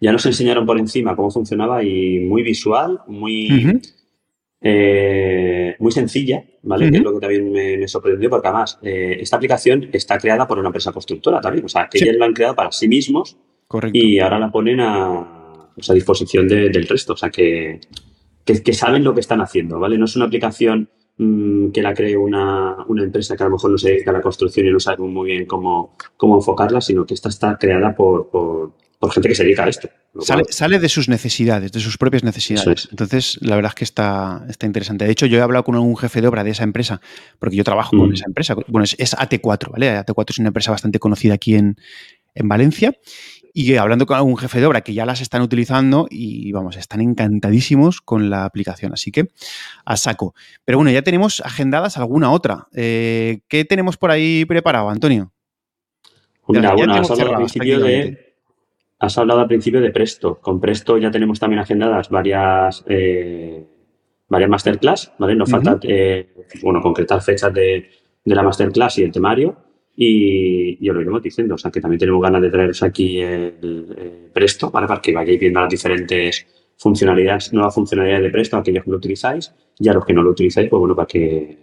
[0.00, 3.82] ya nos enseñaron por encima cómo funcionaba y muy visual, muy,
[4.62, 6.90] eh, muy sencilla, ¿vale?
[6.90, 10.58] Que es lo que también me, sorprendió, porque además eh, esta aplicación está creada por
[10.58, 13.36] una empresa constructora también, o sea, que ellos la han creado para sí mismos
[13.66, 13.98] Correcto.
[13.98, 15.39] y ahora la ponen a
[15.88, 17.14] a disposición del resto.
[17.14, 17.80] O sea, que,
[18.44, 19.98] que, saben lo que están haciendo, ¿vale?
[19.98, 23.78] No es una aplicación mm, que la cree una, empresa que a lo mejor no
[23.78, 27.14] se dedica a la construcción y no sabe muy bien cómo, cómo enfocarla, sino que
[27.14, 28.72] esta está creada por, por,
[29.12, 29.88] gente que se dedica a esto.
[30.50, 32.88] Sale, de sus necesidades, de sus propias necesidades.
[32.90, 35.04] Entonces, la verdad es que está, está interesante.
[35.04, 37.00] De hecho, yo he hablado con un jefe de obra de esa empresa,
[37.38, 38.14] porque yo trabajo con mm.
[38.14, 38.56] esa empresa.
[38.66, 39.98] Bueno, es, es, AT4, ¿vale?
[40.00, 41.76] AT4 es una empresa bastante conocida aquí en,
[42.34, 42.92] en Valencia
[43.52, 47.00] y hablando con algún jefe de obra que ya las están utilizando y vamos, están
[47.00, 48.92] encantadísimos con la aplicación.
[48.92, 49.28] Así que
[49.84, 50.34] a saco.
[50.64, 52.68] Pero bueno, ya tenemos agendadas alguna otra.
[52.74, 55.32] Eh, ¿Qué tenemos por ahí preparado, Antonio?
[56.48, 58.34] Mira, bueno, has hablado, al principio de,
[58.98, 60.40] has hablado al principio de Presto.
[60.40, 63.64] Con Presto ya tenemos también agendadas varias, eh,
[64.28, 65.36] varias masterclass, ¿vale?
[65.36, 67.88] Nos falta, eh, bueno, concretar fechas de,
[68.24, 71.54] de la masterclass y el temario y, yo lo iremos diciendo.
[71.54, 74.86] O sea, que también tenemos ganas de traeros aquí el, Presto, ¿vale?
[74.86, 79.52] Para que vayáis viendo las diferentes funcionalidades, nuevas funcionalidades de Presto, aquellos que lo utilizáis,
[79.78, 81.58] y a los que no lo utilizáis, pues bueno, para que,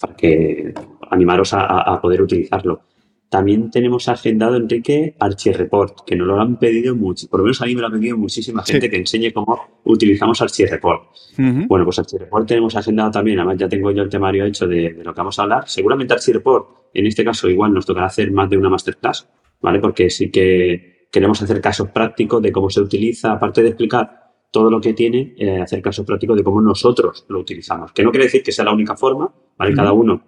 [0.00, 0.72] para que
[1.10, 2.82] animaros a, poder utilizarlo.
[3.30, 7.66] También tenemos agendado, Enrique, Archireport, que nos lo han pedido mucho, por lo menos a
[7.66, 11.10] mí me lo ha pedido muchísima gente que enseñe cómo utilizamos Archireport.
[11.36, 15.04] Bueno, pues Archireport tenemos agendado también, además ya tengo yo el temario hecho de, de
[15.04, 15.64] lo que vamos a hablar.
[15.68, 19.28] Seguramente Archireport, en este caso igual nos tocará hacer más de una masterclass,
[19.60, 19.78] ¿vale?
[19.78, 24.18] Porque sí que queremos hacer casos prácticos de cómo se utiliza, aparte de explicar
[24.50, 27.92] todo lo que tiene, eh, hacer casos prácticos de cómo nosotros lo utilizamos.
[27.92, 29.74] Que no quiere decir que sea la única forma, ¿vale?
[29.74, 30.22] Cada uno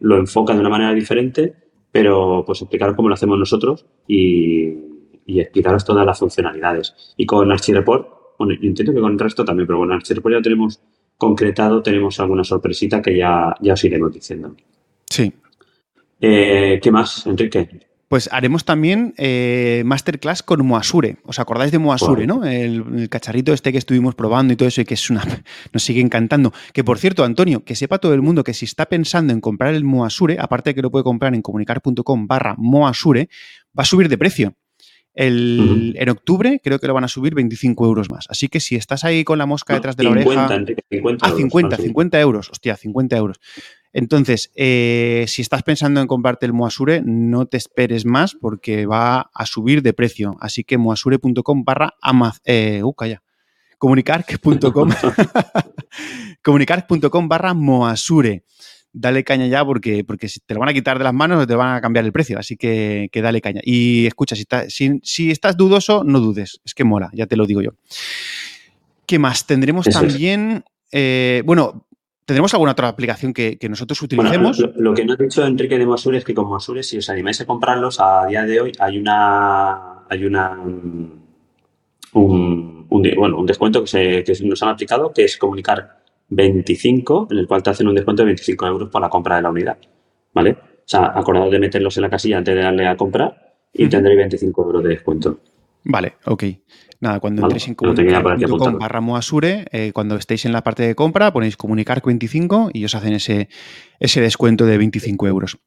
[0.00, 1.54] lo enfoca de una manera diferente,
[1.92, 4.86] pero pues explicaros cómo lo hacemos nosotros y,
[5.26, 7.14] explicaros todas las funcionalidades.
[7.16, 10.42] Y con Archireport, bueno, yo entiendo que con el resto también, pero con Archireport ya
[10.42, 10.80] tenemos
[11.16, 14.54] concretado, tenemos alguna sorpresita que ya, ya os iremos diciendo.
[15.10, 15.32] Sí.
[16.20, 17.87] Eh, ¿Qué más, Enrique?
[18.08, 21.18] Pues haremos también eh, masterclass con Moasure.
[21.24, 22.42] ¿Os acordáis de Moasure, no?
[22.46, 25.22] El, cacharrito este que estuvimos probando y todo eso y que es una,
[25.74, 26.54] nos sigue encantando.
[26.72, 29.74] Que por cierto, Antonio, que sepa todo el mundo que si está pensando en comprar
[29.74, 33.28] el Moasure, aparte de que lo puede comprar en comunicar.com barra Moasure,
[33.78, 34.54] va a subir de precio.
[35.12, 38.26] El, En octubre creo que lo van a subir 25 euros más.
[38.30, 40.48] Así que si estás ahí con la mosca detrás de la oreja...
[40.90, 42.48] 50, a 50, 50 euros.
[42.50, 43.40] Hostia, 50 euros.
[43.92, 49.30] Entonces, eh, si estás pensando en comprarte el Moasure, no te esperes más porque va
[49.32, 50.36] a subir de precio.
[50.40, 52.40] Así que moasure.com barra amaz...
[52.44, 53.22] Eh, uh, calla.
[57.28, 58.44] Barra Moasure.
[58.92, 61.54] Dale caña ya porque, porque te lo van a quitar de las manos o te
[61.54, 62.38] van a cambiar el precio.
[62.38, 63.60] Así que, que dale caña.
[63.62, 64.46] Y escucha, si,
[65.02, 66.60] si, estás dudoso, no dudes.
[66.64, 67.70] Es que mola, ya te lo digo yo.
[69.06, 69.46] ¿Qué más?
[69.46, 70.64] Tendremos también...
[70.90, 71.86] Eh, bueno,
[72.28, 74.58] ¿Tendremos alguna otra aplicación que, nosotros utilicemos?
[74.76, 77.40] lo, que no he dicho, Enrique, de Mosure es que con Mosure, si os animáis
[77.40, 80.04] a comprarlos, a día de hoy hay una.
[80.10, 80.60] Hay una.
[82.12, 83.86] Un, bueno, un descuento que,
[84.26, 88.20] se, nos han aplicado, que es comunicar 25, en el cual te hacen un descuento
[88.20, 89.78] de 25 euros por la compra de la unidad.
[90.34, 90.50] ¿Vale?
[90.50, 94.18] O sea, acordado de meterlos en la casilla antes de darle a comprar y tendréis
[94.18, 95.40] 25 euros de descuento.
[95.88, 96.44] Vale, ok.
[97.00, 101.32] Nada, cuando entréis en comunicar.com barra Moasure, eh, cuando estéis en la parte de compra,
[101.32, 103.48] ponéis comunicar 25 y os hacen ese,
[103.98, 105.58] ese descuento de 25 euros.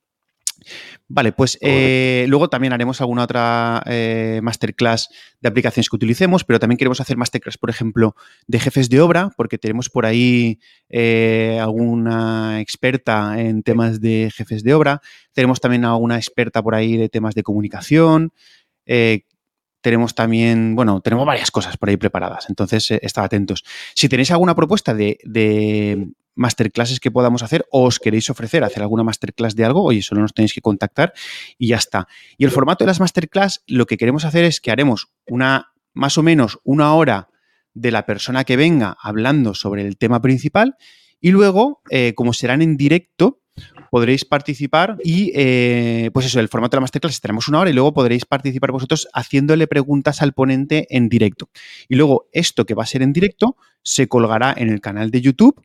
[1.07, 5.09] Vale, pues eh, luego también haremos alguna otra eh, masterclass
[5.41, 9.31] de aplicaciones que utilicemos, pero también queremos hacer masterclass, por ejemplo, de jefes de obra,
[9.35, 10.59] porque tenemos por ahí
[11.59, 15.01] alguna experta en temas de jefes de obra.
[15.33, 18.33] Tenemos también alguna experta por ahí de temas de comunicación.
[19.81, 23.63] Tenemos también, bueno, tenemos varias cosas por ahí preparadas, entonces eh, estad atentos.
[23.95, 29.03] Si tenéis alguna propuesta de, masterclasses que podamos hacer o os queréis ofrecer hacer alguna
[29.03, 31.13] masterclass de algo, oye, solo nos tenéis que contactar
[31.57, 32.07] y ya está.
[32.37, 36.17] Y el formato de las masterclass, lo que queremos hacer es que haremos una, más
[36.17, 37.29] o menos una hora
[37.73, 40.77] de la persona que venga hablando sobre el tema principal
[41.19, 43.40] y luego, eh, como serán en directo,
[43.89, 47.73] podréis participar y, eh, pues eso, el formato de la masterclass tenemos una hora y
[47.73, 51.49] luego podréis participar vosotros haciéndole preguntas al ponente en directo.
[51.89, 55.21] Y luego esto que va a ser en directo se colgará en el canal de
[55.21, 55.61] YouTube.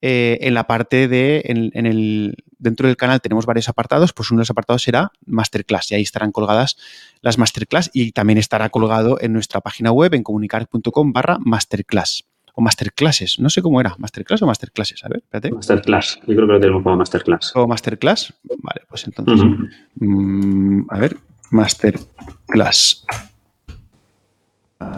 [0.00, 4.38] Eh, en la parte de, en, el, dentro del canal tenemos varios apartados, pues uno
[4.38, 6.76] de los apartados será Masterclass y ahí estarán colgadas
[7.20, 12.28] las Masterclass y también estará colgado en nuestra página web en comunicar.com barra Masterclass
[12.58, 13.38] o masterclasses.
[13.38, 15.04] No sé cómo era, masterclass o masterclasses.
[15.04, 15.52] A ver, espérate.
[15.52, 16.18] Masterclass.
[16.26, 17.52] Yo creo que lo tenemos como masterclass.
[17.54, 18.34] O masterclass.
[18.42, 19.46] Vale, pues entonces.
[19.94, 21.16] Mm, a ver,
[21.52, 23.06] masterclass.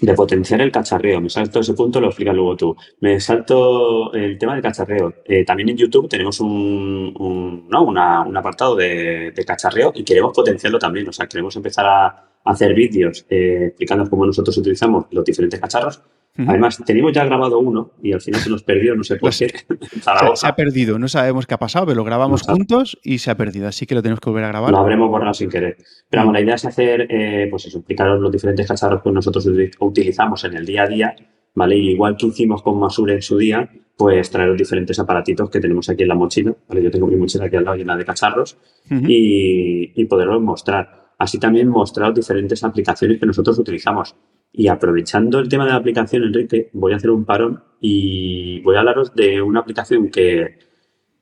[0.00, 1.20] de potenciar el cacharreo.
[1.20, 2.74] Me salto ese punto, lo explicas luego tú.
[3.00, 5.12] Me salto el tema del cacharreo.
[5.26, 7.98] Eh, también en YouTube tenemos un, un,
[8.38, 11.06] apartado de, de, cacharreo y queremos potenciarlo también.
[11.06, 16.00] O sea, queremos empezar a, hacer vídeos eh, explicando cómo nosotros utilizamos los diferentes cacharros
[16.46, 19.48] Además, teníamos ya grabado uno y al final se nos perdió, no sé por qué.
[20.34, 23.36] Se, ha perdido, no sabemos qué ha pasado, pero lo grabamos juntos y se ha
[23.36, 24.70] perdido, así que lo tenemos que volver a grabar.
[24.70, 25.76] Lo habremos borrado sin querer.
[26.08, 29.48] Pero vamos, la idea es hacer, eh, pues eso, explicaros los diferentes cacharros que nosotros
[29.80, 31.16] utilizamos en el día a día,
[31.54, 31.76] ¿vale?
[31.76, 35.58] Y igual que hicimos con Masure en su día, pues traer los diferentes aparatitos que
[35.58, 36.82] tenemos aquí en la mochila, ¿vale?
[36.82, 38.58] Yo tengo mi mochila aquí al lado llena de cacharros
[38.90, 41.08] y, y poderlos mostrar.
[41.18, 44.14] Así también mostrar diferentes aplicaciones que nosotros utilizamos.
[44.52, 48.76] Y aprovechando el tema de la aplicación, Enrique, voy a hacer un parón y voy
[48.76, 50.58] a hablaros de una aplicación que,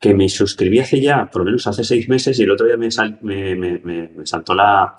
[0.00, 2.76] que me suscribí hace ya, por lo menos hace seis meses, y el otro día
[2.76, 2.88] me,
[3.22, 4.96] me, me, saltó la,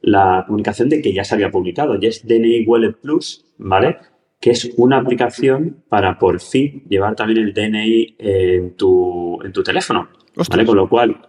[0.00, 3.98] la, comunicación de que ya se había publicado, y es DNI Wallet Plus, ¿vale?
[4.40, 9.62] Que es una aplicación para por fin llevar también el DNI en tu, en tu
[9.62, 10.66] teléfono, ¿vale?
[10.66, 11.28] Con lo cual,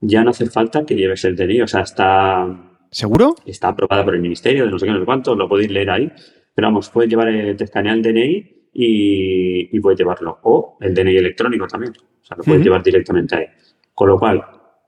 [0.00, 2.66] ya no hace falta que lleves el DNI, o sea, está...
[2.90, 3.36] ¿Seguro?
[3.46, 5.90] Está aprobada por el ministerio, de no sé qué, no sé cuánto, lo podéis leer
[5.90, 6.12] ahí.
[6.54, 10.38] Pero vamos, puedes llevar, el, te escanea el DNI y, y, puedes llevarlo.
[10.42, 11.92] O el DNI electrónico también.
[11.92, 13.46] O sea, lo puedes llevar directamente ahí.
[13.94, 14.44] Con lo cual,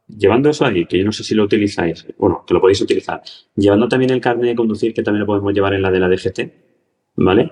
[0.09, 3.23] llevando eso ahí, que yo no sé si lo utilizáis, bueno, que lo podéis utilizar,
[3.57, 6.09] llevando también el carnet de conducir, que también lo podemos llevar en la de la
[6.09, 6.41] DGT,
[7.17, 7.51] ¿vale?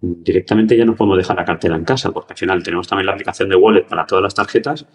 [0.00, 3.12] Directamente ya nos podemos dejar la cartera en casa, porque al final tenemos también la
[3.12, 4.86] aplicación de wallet para todas las tarjetas.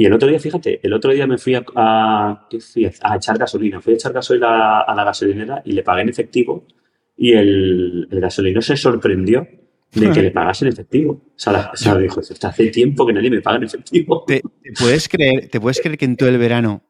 [0.00, 2.48] Y el otro día, fíjate, el otro día me fui a, a,
[3.16, 3.82] echar gasolina.
[3.82, 6.64] Fui a echar gasolina a, la gasolinera y le pagué en efectivo.
[7.18, 9.46] Y el, el gasolinero se sorprendió
[9.92, 11.12] de que le pagas en efectivo.
[11.12, 14.24] O sea, dijo, hace tiempo que nadie me paga en efectivo.
[14.26, 14.40] ¿Te,
[14.78, 16.82] puedes creer, ¿Te puedes creer que en todo el verano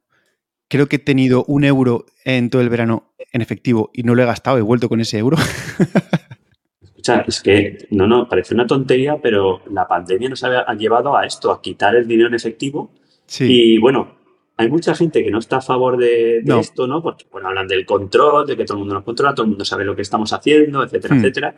[0.69, 4.23] creo que he tenido un euro en todo el verano en efectivo y no lo
[4.23, 5.37] he gastado, he vuelto con ese euro?
[6.81, 11.27] Escucha, es que, no, no, parece una tontería, pero la pandemia nos ha llevado a
[11.27, 12.93] esto, a quitar el dinero en efectivo.
[13.31, 13.45] Sí.
[13.49, 14.17] Y bueno,
[14.57, 17.01] hay mucha gente que no está a favor de, esto, ¿no?
[17.01, 19.65] Porque, bueno, hablan del control, de que todo el mundo nos controla, todo el mundo
[19.65, 21.19] sabe lo que estamos haciendo, etcétera, hmm.
[21.19, 21.55] etcétera.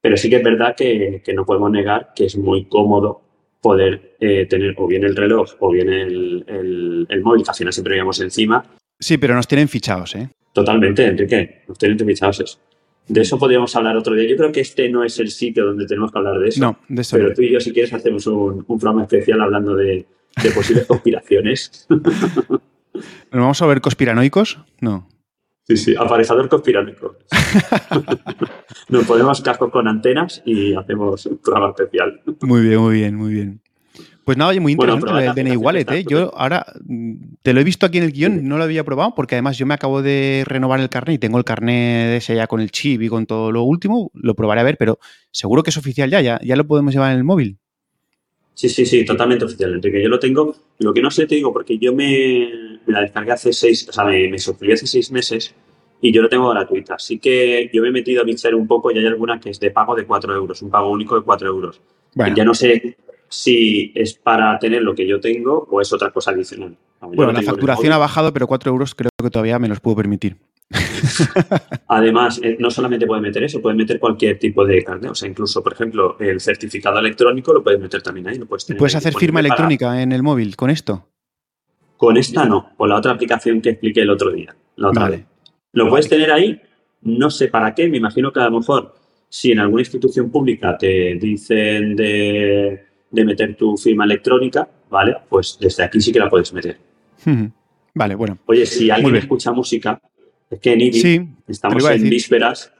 [0.00, 3.22] Pero sí que es verdad que, no podemos negar que es muy cómodo
[3.60, 7.72] poder eh, tener o bien el reloj o bien el, el, móvil, que al final
[7.72, 8.64] siempre veíamos encima.
[8.98, 10.28] Sí, pero nos tienen fichados, ¿eh?
[10.52, 12.58] Totalmente, Enrique, nos tienen fichados eso.
[13.06, 14.28] De eso podríamos hablar otro día.
[14.28, 16.60] Yo creo que este no es el sitio donde tenemos que hablar de eso.
[16.60, 19.74] No, de eso Pero tú y yo, si quieres, hacemos un, un programa especial hablando
[19.74, 20.04] de,
[20.42, 21.86] de posibles conspiraciones.
[21.88, 22.00] ¿Nos
[23.32, 24.58] vamos a ver conspiranoicos?
[24.80, 25.08] No.
[25.64, 27.16] Sí, sí, aparejador conspiranoico.
[28.88, 32.20] Nos ponemos cascos con antenas y hacemos un programa especial.
[32.40, 33.62] Muy bien, muy bien, muy bien.
[34.24, 36.04] Pues nada, oye, muy interesante el DNI Wallet, ¿eh?
[36.08, 39.14] Yo ahora mm, te lo he visto aquí en el guion, no lo había probado
[39.16, 42.46] porque además yo me acabo de renovar el carnet y tengo el carnet ese ya
[42.46, 44.12] con el chip y con todo lo último.
[44.14, 44.98] Lo probaré a ver, pero
[45.32, 47.58] seguro que es oficial ya, ya, ya lo podemos llevar en el móvil.
[48.54, 50.02] Sí, sí, sí, totalmente oficial, Enrique.
[50.02, 50.54] Yo lo tengo.
[50.78, 54.04] Lo que no sé, te digo, porque yo me, la descargué hace seis, o sea,
[54.04, 55.54] me, me suscribí hace seis meses
[56.02, 56.94] y yo lo tengo gratuita.
[56.94, 59.60] Así que yo me he metido a bichar un poco y hay alguna que es
[59.60, 61.80] de pago de 4 euros, un pago único de 4 euros.
[62.14, 62.96] Ya no sé
[63.28, 66.76] si es para tener lo que yo tengo o es otra cosa adicional.
[67.00, 70.36] bueno, la facturación ha bajado, pero 4 euros creo que todavía me los puedo permitir.
[71.88, 75.10] Además, eh, no solamente puede meter eso, puede meter cualquier tipo de carnet.
[75.10, 78.38] O sea, incluso, por ejemplo, el certificado electrónico lo puedes meter también ahí.
[78.38, 81.08] puedes, hacer firma electrónica en el móvil con esto?
[81.96, 84.54] Con esta no, con la otra aplicación que expliqué el otro día.
[84.76, 85.26] vale.
[85.72, 86.60] Lo puedes tener ahí,
[87.02, 88.94] no sé para qué, me imagino que a lo mejor
[89.32, 95.16] si en alguna institución pública te dicen de, meter tu firma electrónica, ¿vale?
[95.26, 96.76] Pues desde aquí sí que la puedes meter.
[97.94, 98.38] Vale, bueno.
[98.46, 100.00] Oye, si alguien escucha música,
[100.52, 102.72] es que en IBI estamos en vísperas,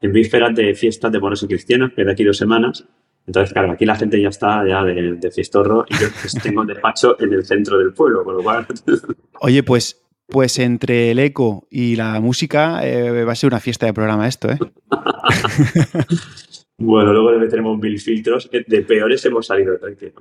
[0.00, 2.84] en vísperas de fiestas de moros y cristianos, que de aquí dos semanas.
[3.26, 6.64] Entonces, claro, aquí la gente ya está ya de, de fiestorro y yo pues, tengo
[6.64, 8.66] despacho en el centro del pueblo, con lo cual...
[9.40, 13.86] Oye, pues pues entre el eco y la música eh, va a ser una fiesta
[13.86, 14.58] de programa esto, ¿eh?
[16.78, 18.50] bueno, luego le meteremos mil filtros.
[18.50, 19.78] De peores hemos salido.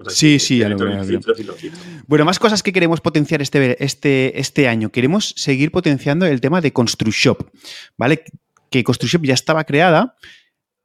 [0.08, 0.78] sí, sí, a lo
[2.08, 4.90] Bueno, más cosas que queremos potenciar este, este, este año.
[4.90, 7.42] Queremos seguir potenciando el tema de ConstruShop,
[7.98, 8.24] ¿vale?
[8.70, 10.16] Que ConstruShop ya estaba creada,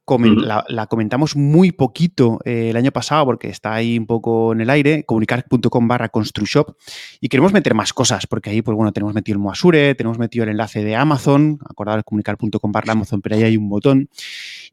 [0.07, 4.69] la, comentamos muy poquito eh, el año pasado porque está ahí un poco en el
[4.69, 6.75] aire, comunicar.com barra construshop
[7.19, 10.43] y queremos meter más cosas porque ahí, pues bueno, tenemos metido el Moasure, tenemos metido
[10.43, 14.09] el enlace de Amazon, acordaros comunicar.com barra Amazon, pero ahí hay un botón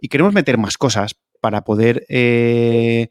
[0.01, 3.09] y queremos meter más cosas para poder eh,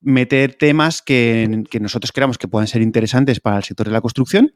[0.00, 4.00] meter temas que, que nosotros creamos que puedan ser interesantes para el sector de la
[4.00, 4.52] construcción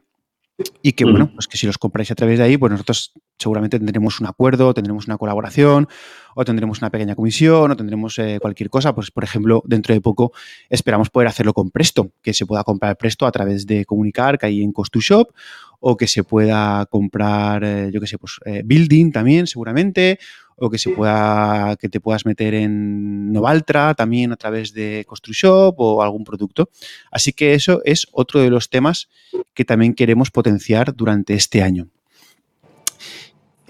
[0.81, 3.77] y que, bueno, pues que si los compráis a través de ahí, pues nosotros seguramente
[3.77, 5.87] tendremos un acuerdo, tendremos una colaboración,
[6.33, 8.95] o tendremos una pequeña comisión, o tendremos eh, cualquier cosa.
[8.95, 10.31] Pues, por ejemplo, dentro de poco
[10.69, 14.47] esperamos poder hacerlo con Presto, que se pueda comprar Presto a través de Comunicar, que
[14.47, 15.31] hay en CostuShop,
[15.79, 20.17] o que se pueda comprar, eh, yo qué sé, pues eh, Building también, seguramente,
[20.57, 25.79] o que se pueda, que te puedas meter en Novaltra también a través de ConstruShop
[25.79, 26.69] o algún producto.
[27.11, 29.07] Así que eso es otro de los temas
[29.53, 31.87] que también queremos potenciar durante este año.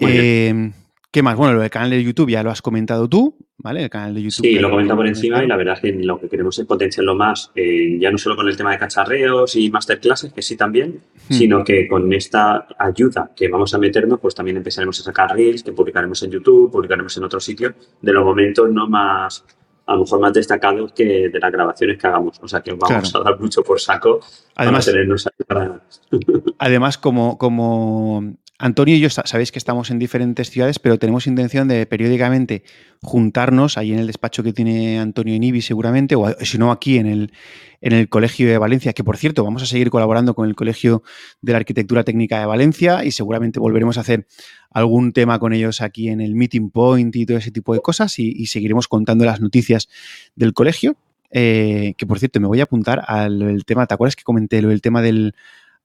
[0.00, 0.72] Eh,
[1.18, 1.36] ¿Qué más?
[1.36, 3.82] Bueno, lo del canal de YouTube ya lo has comentado tú, ¿vale?
[3.82, 4.46] El canal de YouTube.
[4.46, 7.16] Sí, lo comenta por encima y la verdad es que lo que queremos es potenciarlo
[7.16, 11.00] más, eh, ya no solo con el tema de cacharreos y masterclasses, que sí también,
[11.28, 11.34] hmm.
[11.34, 15.64] sino que con esta ayuda que vamos a meternos, pues también empezaremos a sacar reels
[15.64, 19.44] que publicaremos en YouTube, publicaremos en otro sitio, de los momentos no más,
[19.86, 22.38] a lo mejor más destacados que de las grabaciones que hagamos.
[22.40, 24.20] O sea que vamos a dar mucho por saco
[24.54, 25.82] además, para tenernos ahí para...
[26.58, 31.68] además, como, como Antonio y yo sabéis que estamos en diferentes ciudades, pero tenemos intención
[31.68, 32.64] de periódicamente
[33.02, 36.98] juntarnos ahí en el despacho que tiene Antonio en Ibi seguramente, o si no aquí
[36.98, 37.32] en el,
[37.80, 41.04] en el Colegio de Valencia, que por cierto vamos a seguir colaborando con el Colegio
[41.40, 44.26] de la Arquitectura Técnica de Valencia y seguramente volveremos a hacer
[44.70, 48.18] algún tema con ellos aquí en el Meeting Point y todo ese tipo de cosas
[48.18, 49.88] y, seguiremos contando las noticias
[50.34, 50.96] del colegio.
[51.30, 54.80] Eh, que por cierto me voy a apuntar al tema, ¿te acuerdas que comenté del
[54.80, 55.34] tema del,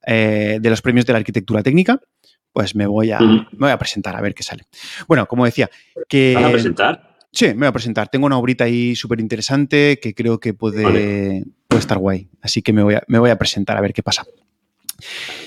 [0.08, 2.00] eh, de los premios de la arquitectura técnica?
[2.54, 3.20] Pues me voy a,
[3.52, 4.64] voy a presentar a ver qué sale.
[5.08, 5.70] Bueno, como decía,
[6.08, 6.34] que...
[6.36, 7.18] ¿Vas a presentar?
[7.32, 8.10] Sí, me voy a presentar.
[8.10, 12.30] Tengo una obrita ahí súper interesante que creo que puede, estar guay.
[12.42, 14.24] Así que me voy, a, me voy a presentar a ver qué pasa.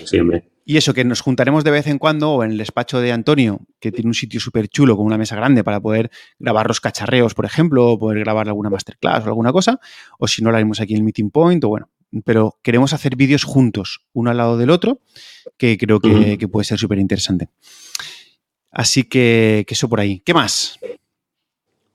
[0.05, 0.45] Sí, hombre.
[0.69, 3.61] Y eso, que nos juntaremos de vez en cuando o en el despacho de Antonio,
[3.79, 7.35] que tiene un sitio súper chulo con una mesa grande para poder grabar los cacharreos,
[7.35, 9.79] por ejemplo, o poder grabar alguna masterclass o alguna cosa,
[10.19, 11.89] o si no, lo haremos aquí en el Meeting Point, o bueno,
[12.25, 15.01] pero queremos hacer vídeos juntos, uno al lado del otro,
[15.57, 17.49] que creo que, puede ser súper interesante.
[18.71, 20.21] Así que, eso por ahí.
[20.21, 20.79] ¿Qué más?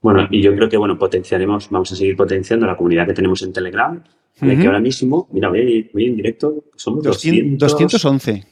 [0.01, 3.41] Bueno, y yo creo que, bueno, potenciaremos, vamos a seguir potenciando la comunidad que tenemos
[3.43, 4.03] en Telegram,
[4.39, 8.47] de que ahora mismo, mira, voy, en directo, somos 211.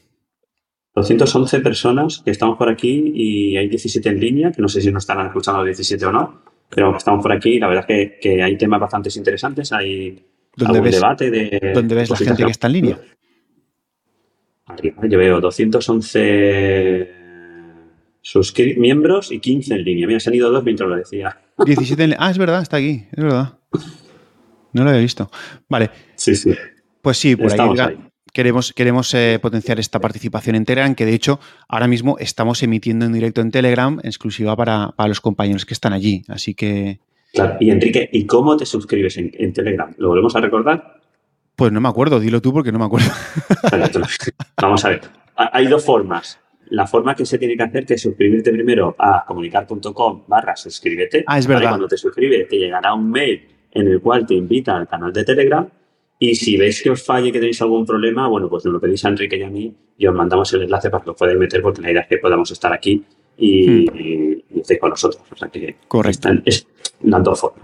[0.93, 4.91] 211 personas que estamos por aquí y hay 17 en línea, que no sé si
[4.91, 7.57] nos están escuchando 17 o no, pero estamos por aquí.
[7.57, 10.23] La verdad es que, que hay temas bastante interesantes, hay
[10.59, 11.71] ¿Dónde ves, debate de...
[11.73, 12.99] ¿Dónde ves la gente que está en línea?
[14.83, 17.15] yo veo 211
[18.77, 20.07] miembros y 15 en línea.
[20.07, 21.39] Mira, se han ido dos mientras lo decía.
[21.65, 23.57] 17 en Ah, es verdad, está aquí, es verdad.
[24.73, 25.31] No lo había visto.
[25.67, 25.89] Vale.
[26.15, 26.53] Sí, sí.
[27.01, 27.97] Pues sí, por ahí,
[28.33, 33.05] queremos, queremos eh, potenciar esta participación en Telegram, que de hecho ahora mismo estamos emitiendo
[33.05, 36.23] en directo en Telegram, exclusiva para, para los compañeros que están allí.
[36.27, 36.99] Así que
[37.33, 37.57] Claro.
[37.59, 39.93] Y Enrique, ¿y cómo te suscribes en, Telegram?
[39.97, 40.99] ¿Lo volvemos a recordar?
[41.55, 43.09] Pues no me acuerdo, dilo tú porque no me acuerdo.
[44.61, 45.01] Vamos a ver.
[45.35, 46.39] Hay dos formas.
[46.69, 51.23] La forma que se tiene que hacer es suscribirte primero a comunicar.com barra suscríbete.
[51.27, 51.69] Ah, es verdad.
[51.69, 55.23] Cuando te suscribes te llegará un mail en el cual te invita al canal de
[55.23, 55.67] Telegram
[56.19, 59.03] y si veis que os falle, que tenéis algún problema, bueno, pues nos lo pedís
[59.05, 61.61] a Enrique y a mí y os mandamos el enlace para que os podáis meter
[61.61, 63.05] porque la idea es que podamos estar aquí
[63.39, 64.61] y, hmm.
[64.79, 65.23] con nosotros.
[65.31, 66.29] O sea que Correcto.
[66.45, 66.67] es
[66.99, 67.63] dando forma.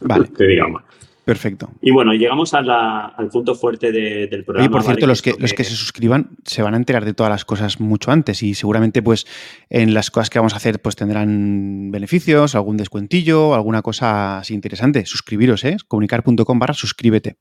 [0.00, 0.28] Vale.
[0.38, 0.82] digamos.
[1.24, 1.70] Perfecto.
[1.80, 4.66] Y bueno, llegamos al punto fuerte del programa.
[4.66, 7.30] Y por cierto, los, que, los que se suscriban se van a enterar de todas
[7.30, 9.26] las cosas mucho antes y seguramente pues
[9.70, 14.52] en las cosas que vamos a hacer pues tendrán beneficios, algún descuentillo, alguna cosa así
[14.52, 15.06] interesante.
[15.06, 15.78] Suscribiros, ¿eh?
[15.88, 17.36] Comunicar.com barra suscríbete.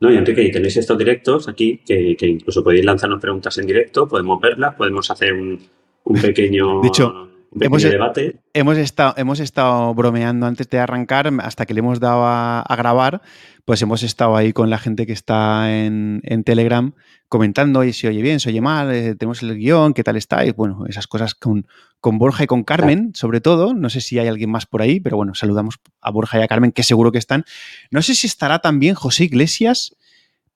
[0.00, 4.40] No, y Enrique, tenéis estos directos aquí que, incluso podéis lanzarnos preguntas en directo, podemos
[4.40, 5.58] verlas, podemos hacer un,
[6.04, 6.80] un pequeño...
[6.82, 7.28] de hecho,
[7.60, 8.40] hemos, e- debate.
[8.52, 13.22] Hemos estado, hemos estado bromeando antes de arrancar, hasta que le hemos dado a, grabar,
[13.64, 16.92] pues hemos estado ahí con la gente que está en, Telegram
[17.28, 20.54] comentando y si oye bien, si oye mal, eh, tenemos el guion, qué tal estáis.
[20.54, 21.66] Bueno, esas cosas con,
[22.00, 23.74] con Borja y con Carmen, sobre todo.
[23.74, 26.48] No sé si hay alguien más por ahí, pero bueno, saludamos a Borja y a
[26.48, 27.44] Carmen, que seguro que están.
[27.90, 29.94] No sé si estará también José Iglesias,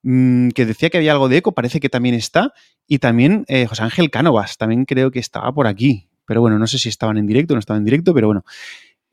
[0.03, 2.53] mm, que decía que había algo de eco, parece que también está.
[2.87, 6.09] Y también eh, José Ángel Cánovas, también creo que estaba por aquí.
[6.27, 8.45] Pero bueno, no sé si estaban en directo o no estaban en directo, pero bueno.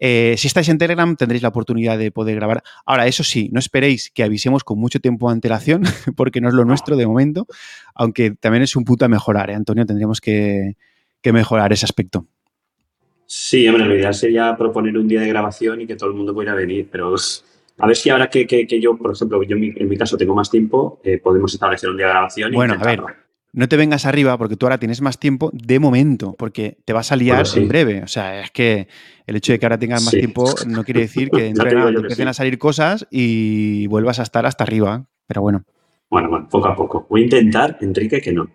[0.02, 2.63] Eh, si estáis en Telegram tendréis la oportunidad de poder grabar.
[2.86, 5.84] Ahora, eso sí, no esperéis que avisemos con mucho tiempo de antelación,
[6.15, 7.47] porque no es lo nuestro de momento,
[7.93, 9.56] aunque también es un punto a mejorar, ¿eh?
[9.56, 10.75] Antonio, tendríamos que,
[11.25, 12.25] mejorar ese aspecto.
[13.25, 16.34] Sí, hombre, lo ideal sería proponer un día de grabación y que todo el mundo
[16.34, 17.13] pudiera venir, pero
[17.80, 18.46] a ver si ahora que,
[18.82, 22.08] yo, por ejemplo, yo en mi, caso tengo más tiempo, eh, podemos establecer un día
[22.08, 22.52] de grabación.
[22.52, 23.02] Bueno, a ver,
[23.52, 27.12] no te vengas arriba porque tú ahora tienes más tiempo de momento, porque te vas
[27.12, 28.04] a liar en breve.
[28.04, 28.88] O sea, es que
[29.26, 32.60] el hecho de que ahora tengas más tiempo no quiere decir que empiecen a salir
[32.60, 35.06] cosas y vuelvas a estar hasta arriba.
[35.26, 35.63] Pero bueno.
[36.10, 37.08] Bueno, bueno, poco a poco.
[37.10, 38.48] Voy a intentar, Enrique, que no.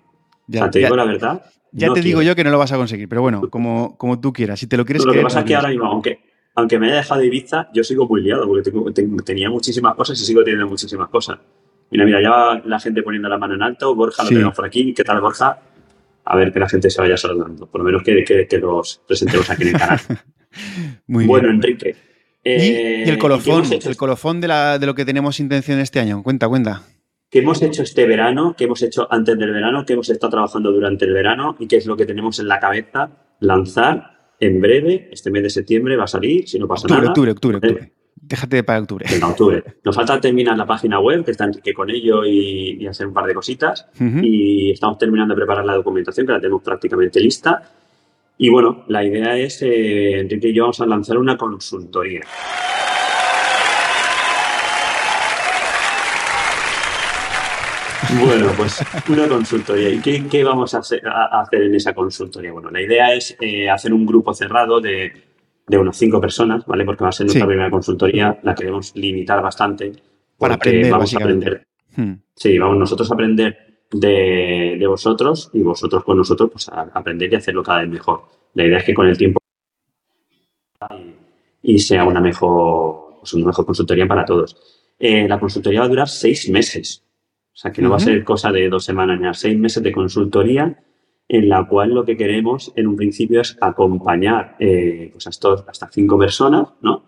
[0.47, 1.43] Ya, te digo la verdad.
[1.73, 4.33] Ya te digo yo que no lo vas a conseguir, pero bueno, como, como tú
[4.33, 4.61] quieras.
[4.61, 6.21] Si te lo quieres Lo que pasa es que ahora mismo, aunque,
[6.55, 8.71] aunque me haya dejado de Ibiza, yo sigo muy liado porque
[9.25, 11.39] tenía muchísimas cosas y sigo teniendo muchísimas cosas.
[11.91, 13.95] Mira, mira, ya va la gente poniendo la mano en alto.
[13.95, 14.95] Borja lo tenemos por aquí.
[14.95, 15.59] ¿Qué tal, Borja?
[16.25, 17.67] A ver que la gente se vaya saludando.
[17.67, 20.01] Por lo menos que, que, los presentemos aquí en el canal.
[21.07, 21.97] Muy bueno, Enrique.
[22.45, 26.23] ¿Y, el eh, colofón, el colofón de, la, de lo que tenemos intención este año.
[26.23, 26.83] Cuenta, cuenta.
[27.31, 28.55] ¿Qué hemos hecho este verano?
[28.57, 29.85] ¿Qué hemos hecho antes del verano?
[29.85, 31.57] ¿Qué hemos estado trabajando durante el verano?
[31.59, 35.51] ¿Y qué es lo que tenemos en la cabeza lanzar en breve, este mes de
[35.51, 37.11] septiembre va a salir, si no pasa octubre, nada.
[37.11, 37.93] Octubre, octubre, octubre.
[38.27, 39.07] Déjate para octubre.
[39.11, 39.63] En octubre.
[39.85, 43.27] Nos falta terminar la página web, que está Enrique con ello y, hacer un par
[43.27, 43.87] de cositas.
[44.01, 47.63] Y estamos terminando de preparar la documentación, que la tenemos prácticamente lista.
[48.39, 52.23] Y bueno, la idea es, eh, Enrique y yo vamos a lanzar una consultoría.
[58.21, 59.91] Bueno, pues una consultoría.
[59.91, 61.03] ¿Y qué, vamos a hacer,
[61.53, 62.53] en esa consultoría?
[62.53, 65.13] Bueno, la idea es eh, hacer un grupo cerrado de,
[65.69, 66.85] unas cinco personas, ¿vale?
[66.85, 69.93] Porque va a ser nuestra primera consultoría, la queremos limitar bastante.
[70.39, 71.67] Para aprender, vamos a aprender.
[71.97, 72.15] Hmm.
[72.35, 77.37] Sí, vamos nosotros a aprender de, vosotros y vosotros con nosotros, pues a aprender y
[77.37, 78.25] hacerlo cada vez mejor.
[78.55, 79.39] La idea es que con el tiempo
[81.63, 84.57] y, sea una mejor, pues una mejor consultoría para todos.
[84.99, 87.03] Eh, la consultoría va a durar seis meses.
[87.55, 89.81] O sea, que no va a ser cosa de dos semanas ni a seis meses
[89.81, 90.77] de consultoría
[91.29, 95.65] en la cual lo que queremos en un principio es acompañar eh, pues a estos,
[95.69, 97.05] hasta cinco personas, ¿no?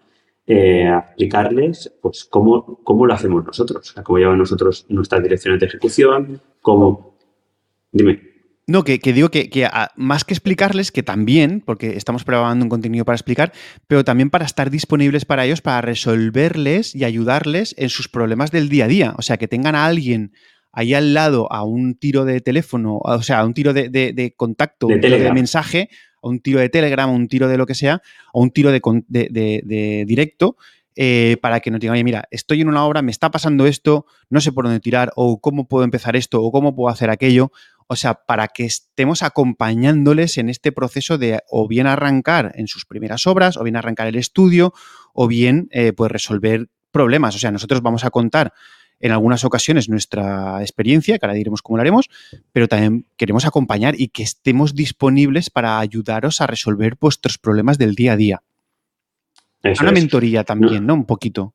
[0.47, 5.21] Eh, a explicarles pues cómo, cómo lo hacemos nosotros, o sea, cómo llevan nosotros nuestras
[5.21, 7.17] direcciones de ejecución, cómo...
[7.91, 8.26] Dime.
[8.69, 13.15] No, que, digo que, más que explicarles, que también, porque estamos preparando un contenido para
[13.15, 13.53] explicar,
[13.87, 18.69] pero también para estar disponibles para ellos, para resolverles y ayudarles en sus problemas del
[18.69, 19.15] día a día.
[19.19, 20.33] O sea, que tengan a alguien
[20.73, 24.89] ahí al lado a un tiro de teléfono, o sea, a un tiro de, contacto,
[24.89, 25.89] un tiro de mensaje,
[26.21, 28.03] a un tiro de Telegram, a un tiro de lo que sea,
[28.33, 30.57] o un tiro de, directo,
[30.97, 34.07] eh, para que nos digan, oye, mira, estoy en una obra, me está pasando esto,
[34.29, 37.53] no sé por dónde tirar, o cómo puedo empezar esto, o cómo puedo hacer aquello.
[37.89, 42.85] O sea, para que estemos acompañándoles en este proceso de o bien arrancar en sus
[42.85, 44.73] primeras obras, o bien arrancar el estudio,
[45.13, 47.37] o bien eh, pues resolver problemas.
[47.37, 48.53] O sea, nosotros vamos a contar
[48.99, 52.09] en algunas ocasiones nuestra experiencia, que ahora diremos cómo lo haremos,
[52.53, 57.95] pero también queremos acompañar y que estemos disponibles para ayudaros a resolver vuestros problemas del
[57.95, 58.43] día a día.
[59.81, 60.95] Una mentoría también, ¿no?
[60.95, 61.55] Un poquito.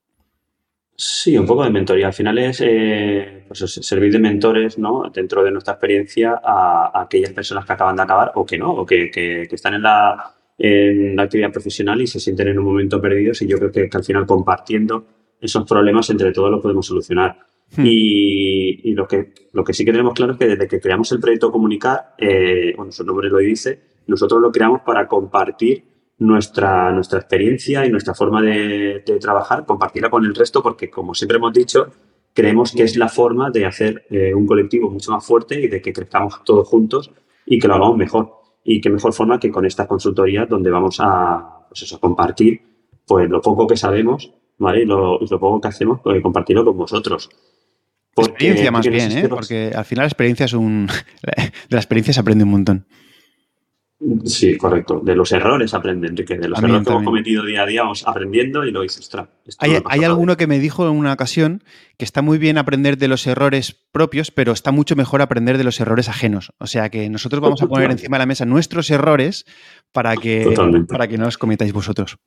[1.04, 2.06] Sí, un poco de mentoría.
[2.06, 5.10] Al final es eh, pues servir de mentores ¿no?
[5.12, 8.86] dentro de nuestra experiencia a, aquellas personas que acaban de acabar o que no, o
[8.86, 9.10] que,
[9.52, 13.48] están en la, en la, actividad profesional y se sienten en un momento perdidos y
[13.48, 15.08] yo creo que, al final compartiendo
[15.42, 17.36] esos problemas entre todos los podemos solucionar.
[17.76, 17.84] Hmm.
[17.84, 21.20] Y, lo, que, lo que sí que tenemos claro es que desde que creamos el
[21.20, 25.84] proyecto Comunicar, eh, bueno, su nombre lo dice, nosotros lo creamos para compartir
[26.22, 31.38] nuestra, nuestra experiencia y nuestra forma de, trabajar, compartirla con el resto, porque como siempre
[31.38, 31.88] hemos dicho,
[32.32, 35.82] creemos que es la forma de hacer eh, un colectivo mucho más fuerte y de
[35.82, 37.12] que crezcamos todos juntos
[37.46, 38.34] y que lo hagamos mejor.
[38.64, 42.62] Y qué mejor forma que con estas consultorías donde vamos a, pues eso, compartir
[43.08, 44.84] pues lo poco que sabemos, ¿vale?
[44.84, 47.32] Y lo, poco que hacemos, pues, compartirlo con vosotros.
[48.16, 49.28] experiencia más bien, ¿eh?
[49.28, 50.88] Porque al final la experiencia es un...
[51.24, 52.86] de la experiencia se aprende un montón.
[54.26, 55.00] Sí, correcto.
[55.04, 56.38] De los errores aprende, Enrique.
[56.38, 59.30] De los errores que hemos cometido día a día vamos aprendiendo y lo dices, ostras.
[59.60, 61.64] Hay, hay alguno que me dijo en una ocasión
[61.98, 65.64] que está muy bien aprender de los errores propios, pero está mucho mejor aprender de
[65.64, 66.52] los errores ajenos.
[66.58, 69.46] O sea que nosotros vamos a poner encima de la mesa nuestros errores
[69.92, 70.56] para que,
[70.88, 72.18] para que no los cometáis vosotros.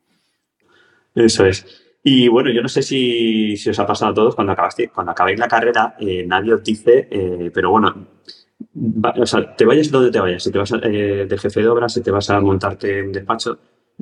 [1.14, 1.66] Eso es.
[2.04, 5.38] Y bueno, yo no sé si, os ha pasado a todos cuando acabaste, cuando acabáis
[5.38, 8.08] la carrera, eh, nadie os dice, eh, pero bueno,
[8.74, 11.88] o sea, te vayas donde te vayas, si te vas eh, de jefe de obra,
[11.88, 13.58] si te vas a montarte un despacho,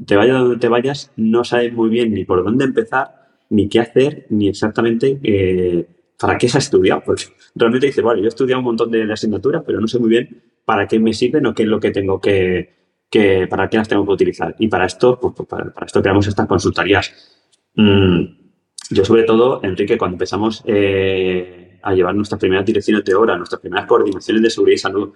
[0.06, 3.80] te vayas donde te vayas, no sabes muy bien ni por dónde empezar, ni qué
[3.80, 5.86] hacer, ni exactamente eh,
[6.18, 7.02] para qué se ha estudiado.
[7.04, 10.08] Porque realmente dices, vale, yo he estudiado un montón de, asignaturas, pero no sé muy
[10.08, 12.72] bien para qué me sirven o qué es lo que tengo que,
[13.10, 14.54] que para qué las tengo que utilizar.
[14.58, 17.12] Y para esto, pues, pues para, esto creamos estas consultorías.
[17.74, 18.24] Mm,
[18.90, 23.60] yo sobre todo, Enrique, cuando empezamos eh, a llevar nuestras primeras direcciones de obra, nuestras
[23.60, 25.12] primeras coordinaciones de seguridad y salud,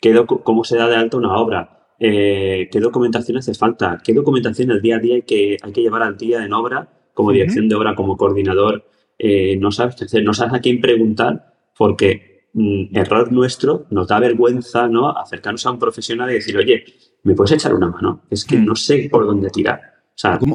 [0.00, 4.70] qué cómo se da de alta una obra, eh, qué documentación hace falta, qué documentación
[4.70, 7.68] el día a día hay que, hay que llevar al día en obra, como dirección
[7.68, 8.84] de obra, como coordinador,
[9.18, 14.06] eh, no sabes qué hacer, no sabes a quién preguntar, porque mm, error nuestro nos
[14.06, 15.10] da vergüenza ¿no?
[15.10, 16.84] acercarnos a un profesional y decir, oye,
[17.24, 18.22] ¿me puedes echar una mano?
[18.30, 18.64] Es que mm.
[18.64, 19.97] no sé por dónde tirar.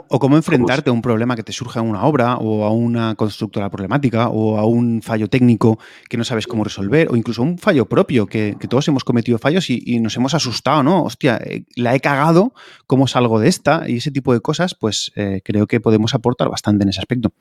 [0.09, 3.15] O, cómo, enfrentarte a un problema que te surja en una obra o a una
[3.15, 7.57] constructora problemática o a un fallo técnico que no sabes cómo resolver o incluso un
[7.57, 11.03] fallo propio, que, todos hemos cometido fallos y, nos hemos asustado, ¿no?
[11.03, 12.53] Hostia, eh, la he cagado,
[12.87, 13.89] ¿cómo salgo de esta?
[13.89, 17.31] Y ese tipo de cosas, pues eh, creo que podemos aportar bastante en ese aspecto.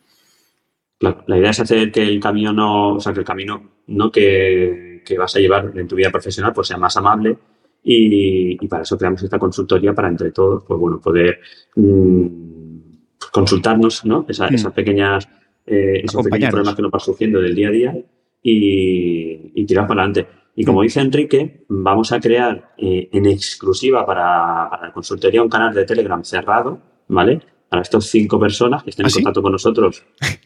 [1.00, 5.02] La, idea es hacer que el camino no, o sea, que el camino no que,
[5.04, 7.36] que vas a llevar en tu vida profesional pues sea más amable
[7.83, 11.41] y, para eso creamos esta consultoría para entre todos, pues bueno, poder
[11.76, 12.26] mm,
[13.33, 14.22] consultarnos, ¿no?
[14.22, 14.26] Mm.
[14.28, 15.28] esas pequeñas,
[15.66, 17.97] eh, esos pequeños problemas que nos van surgiendo del día a día
[18.43, 20.28] y, tirar para adelante.
[20.55, 25.49] Y como dice Enrique, vamos a crear eh, en exclusiva para, para la consultoría un
[25.49, 26.78] canal de Telegram cerrado,
[27.09, 27.41] ¿vale?
[27.72, 29.20] Para estas cinco personas que estén ¿Ah, en sí?
[29.22, 30.04] contacto con nosotros.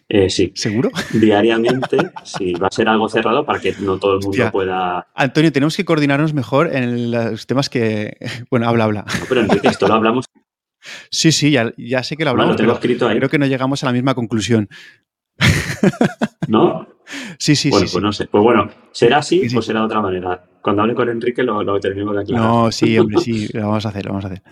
[0.08, 0.90] Eh, sí, ¿Seguro?
[1.12, 4.52] diariamente, sí, va a ser algo cerrado para que no todo el mundo Hostia.
[4.52, 5.08] pueda.
[5.12, 8.16] Antonio, tenemos que coordinarnos mejor en los temas que...
[8.48, 9.04] Bueno, habla, habla.
[9.18, 10.26] No, pero Enrique, esto lo hablamos.
[11.10, 13.16] Sí, sí, ya, ya sé que lo Bueno, hablamos, lo tengo pero escrito ahí.
[13.16, 14.68] creo que no llegamos a la misma conclusión.
[16.46, 16.86] ¿No?
[17.38, 17.92] Sí, sí, bueno, sí.
[17.92, 18.26] pues no sé.
[18.28, 19.56] Pues bueno, ¿será así Sí, sí.
[19.56, 20.44] o será de otra manera?
[20.62, 22.46] Cuando hable con Enrique lo, lo terminemos de aclarar.
[22.46, 24.42] No, sí, hombre, sí, lo vamos a hacer, lo vamos a hacer.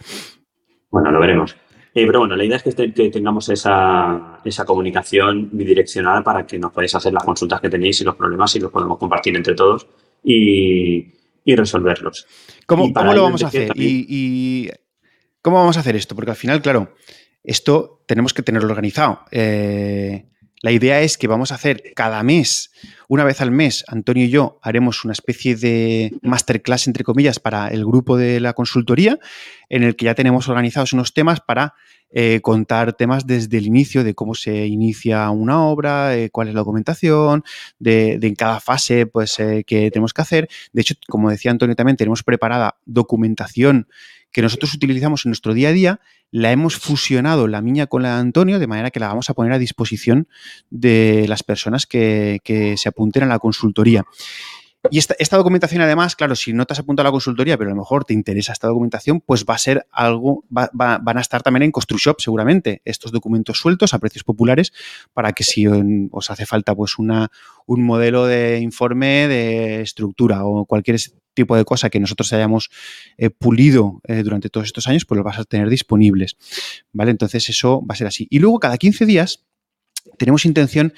[0.90, 1.56] Bueno, lo veremos.
[1.96, 6.44] Eh, pero bueno, la idea es que, este- que tengamos esa, esa comunicación bidireccional para
[6.44, 9.36] que nos podáis hacer las consultas que tenéis y los problemas y los podemos compartir
[9.36, 9.86] entre todos
[10.24, 11.06] y,
[11.44, 12.26] y resolverlos.
[12.66, 13.68] ¿Cómo, Y para cómo lo vamos a hacer?
[13.68, 14.70] también- Y, y
[15.40, 16.16] cómo vamos a hacer esto?
[16.16, 16.94] Porque al final, claro,
[17.44, 19.20] esto tenemos que tenerlo organizado.
[19.30, 20.26] Eh,
[20.64, 22.72] la idea es que vamos a hacer cada mes,
[23.06, 27.68] una vez al mes, Antonio y yo haremos una especie de masterclass, entre comillas, para
[27.68, 29.18] el grupo de la consultoría,
[29.68, 31.74] en el que ya tenemos organizados unos temas para
[32.10, 36.60] eh, contar temas desde el inicio de cómo se inicia una obra, cuál es la
[36.60, 37.44] documentación,
[37.78, 40.48] de, de en cada fase pues, eh, que tenemos que hacer.
[40.72, 43.86] De hecho, como decía Antonio también, tenemos preparada documentación
[44.34, 46.00] que nosotros utilizamos en nuestro día a día,
[46.32, 49.34] la hemos fusionado la mía con la de Antonio, de manera que la vamos a
[49.34, 50.26] poner a disposición
[50.70, 54.04] de las personas que, que se apunten a la consultoría.
[54.90, 57.74] Y esta, documentación, además, claro, si no te has apuntado a la consultoría, pero a
[57.74, 61.20] lo mejor te interesa esta documentación, pues va a ser algo, va, va, van a
[61.20, 64.72] estar también en ConstruShop seguramente, estos documentos sueltos a precios populares,
[65.14, 67.30] para que si os hace falta pues una,
[67.66, 70.98] un modelo de informe de estructura o cualquier
[71.34, 72.70] tipo de cosa que nosotros hayamos
[73.18, 76.36] eh, pulido eh, durante todos estos años, pues los vas a tener disponibles.
[76.92, 77.10] ¿Vale?
[77.10, 78.26] Entonces eso va a ser así.
[78.30, 79.44] Y luego cada 15 días
[80.18, 80.94] tenemos intención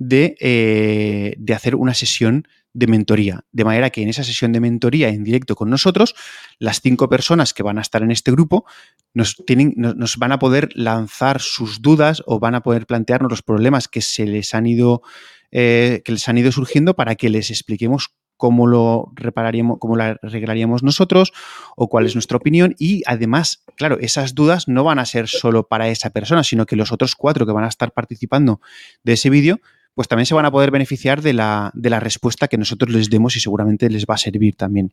[0.00, 3.44] de, eh, de hacer una sesión de mentoría.
[3.52, 6.14] De manera que en esa sesión de mentoría en directo con nosotros,
[6.58, 8.64] las cinco personas que van a estar en este grupo
[9.12, 13.42] nos, tienen, nos van a poder lanzar sus dudas o van a poder plantearnos los
[13.42, 15.02] problemas que se les han ido,
[15.50, 20.04] eh, que les han ido surgiendo para que les expliquemos cómo lo repararíamos, cómo lo
[20.04, 21.32] arreglaríamos nosotros
[21.76, 22.74] o cuál es nuestra opinión.
[22.78, 26.76] Y además, claro, esas dudas no van a ser solo para esa persona, sino que
[26.76, 28.62] los otros cuatro que van a estar participando
[29.04, 29.60] de ese vídeo
[29.94, 33.10] pues también se van a poder beneficiar de la, de la, respuesta que nosotros les
[33.10, 34.92] demos y seguramente les va a servir también.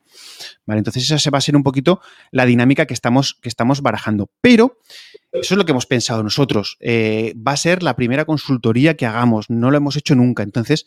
[0.66, 0.80] ¿Vale?
[0.80, 4.30] Entonces esa se va a ser un poquito la dinámica que estamos, que estamos barajando.
[4.42, 4.80] Pero
[5.32, 6.78] eso es lo que hemos pensado nosotros.
[6.80, 10.44] Eh, va a ser la primera consultoría que hagamos, no lo hemos hecho nunca.
[10.44, 10.86] Entonces,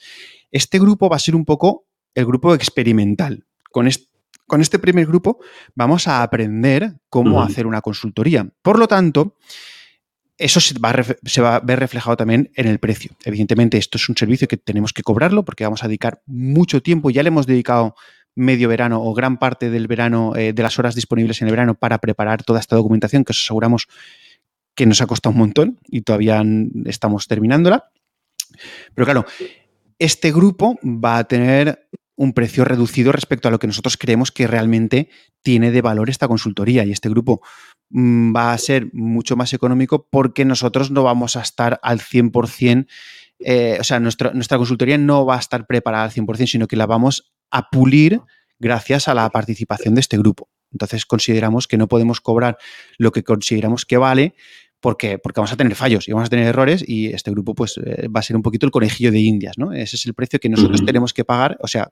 [0.51, 3.47] este grupo va a ser un poco el grupo experimental.
[3.71, 4.09] Con este,
[4.47, 5.39] con este primer grupo
[5.75, 7.47] vamos a aprender cómo uh -huh.
[7.47, 8.49] hacer una consultoría.
[8.63, 9.37] Por lo tanto,
[10.41, 13.13] eso se va, a ver reflejado también en el precio.
[13.25, 17.11] Evidentemente, esto es un servicio que tenemos que cobrarlo porque vamos a dedicar mucho tiempo,
[17.11, 17.95] ya le hemos dedicado
[18.35, 21.75] medio verano o gran parte del verano, eh, de las horas disponibles en el verano
[21.75, 23.87] para preparar toda esta documentación que os aseguramos
[24.75, 26.43] que nos ha costado un montón y todavía
[26.87, 27.91] estamos terminándola.
[28.95, 29.27] Pero claro,
[29.99, 31.87] este grupo va a tener
[32.17, 35.09] un precio reducido respecto a lo que nosotros creemos que realmente
[35.43, 37.43] tiene de valor esta consultoría y este grupo
[37.91, 42.87] va a ser mucho más económico porque nosotros no vamos a estar al 100%,
[43.41, 46.77] eh, o sea, nuestra, nuestra consultoría no va a estar preparada al 100%, sino que
[46.77, 48.21] la vamos a pulir
[48.59, 50.49] gracias a la participación de este grupo.
[50.73, 52.59] Entonces consideramos que no podemos cobrar
[52.99, 54.35] lo que consideramos que vale
[54.79, 57.79] porque, porque vamos a tener fallos y vamos a tener errores y este grupo pues
[57.85, 59.73] eh, va a ser un poquito el conejillo de indias, ¿no?
[59.73, 60.87] Ese es el precio que nosotros uh -huh.
[60.87, 61.91] tenemos que pagar, o sea,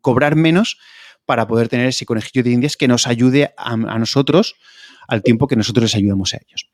[0.00, 0.78] cobrar menos
[1.24, 4.56] para poder tener ese conejillo de indias que nos ayude a, a nosotros
[5.10, 6.70] al tiempo que nosotros les ayudamos a ellos.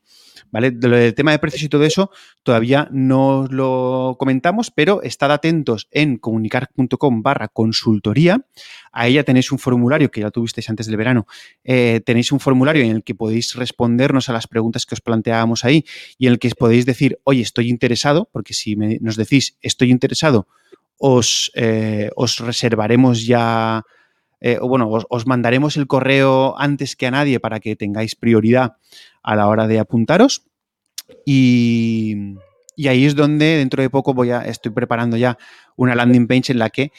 [0.49, 0.71] ¿Vale?
[0.71, 2.09] Del tema de precios y todo eso
[2.43, 8.45] todavía no lo comentamos, pero estad atentos en comunicar.com barra consultoría.
[8.93, 11.27] A ella tenéis un formulario que ya tuvisteis antes del verano.
[11.65, 15.65] Eh, tenéis un formulario en el que podéis respondernos a las preguntas que os planteábamos
[15.65, 15.83] ahí
[16.17, 20.47] y en el que podéis decir, oye, estoy interesado, porque si nos decís estoy interesado,
[20.97, 23.83] os, eh, os reservaremos ya
[24.41, 28.15] eh, o bueno, os, os, mandaremos el correo antes que a nadie para que tengáis
[28.15, 28.77] prioridad
[29.23, 30.43] a la hora de apuntaros.
[31.25, 32.35] Y,
[32.75, 35.37] y ahí es donde dentro de poco voy a, estoy preparando ya
[35.75, 36.91] una landing page en la que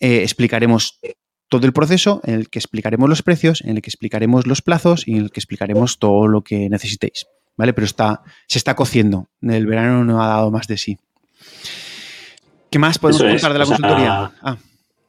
[0.00, 1.00] eh, explicaremos
[1.48, 5.06] todo el proceso, en el que explicaremos los precios, en el que explicaremos los plazos
[5.06, 7.26] y en el que explicaremos todo lo que necesitéis.
[7.56, 7.72] ¿Vale?
[7.72, 9.28] Pero está, se está cociendo.
[9.40, 10.98] El verano no ha dado más de sí.
[12.68, 14.32] ¿Qué más podemos contar es, de la sea, consultoría?
[14.42, 14.56] Ah.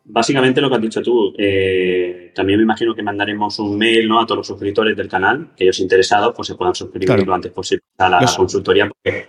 [0.09, 1.33] Básicamente lo que has dicho tú.
[1.37, 4.21] Eh, también me imagino que mandaremos un mail ¿no?
[4.21, 7.25] a todos los suscriptores del canal, que ellos interesados pues se puedan suscribir Claro.
[7.25, 8.87] lo antes posible a la Los- consultoría.
[8.87, 9.27] Porque,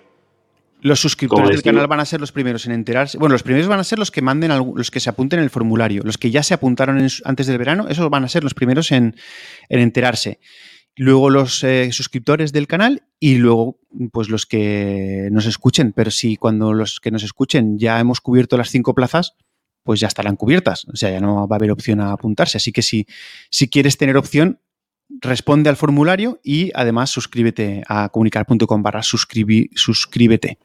[0.81, 3.19] Los suscriptores del canal van a ser los primeros en enterarse.
[3.19, 5.51] Bueno, los primeros van a ser los que manden, los que se apunten en el
[5.51, 6.03] formulario.
[6.05, 9.17] Los que ya se apuntaron antes del verano, esos van a ser los primeros en,
[9.69, 10.39] enterarse.
[10.95, 13.81] Luego los eh, suscriptores del canal y luego
[14.13, 15.93] pues los que nos escuchen.
[15.93, 19.35] Pero si cuando los que nos escuchen ya hemos cubierto las cinco plazas,
[19.89, 20.85] pues ya estarán cubiertas.
[20.93, 22.59] O sea, ya no va a haber opción a apuntarse.
[22.59, 23.07] Así que si,
[23.49, 24.61] si quieres tener opción,
[25.23, 30.59] responde al formulario y además suscríbete a comunicar.com barra suscríbete.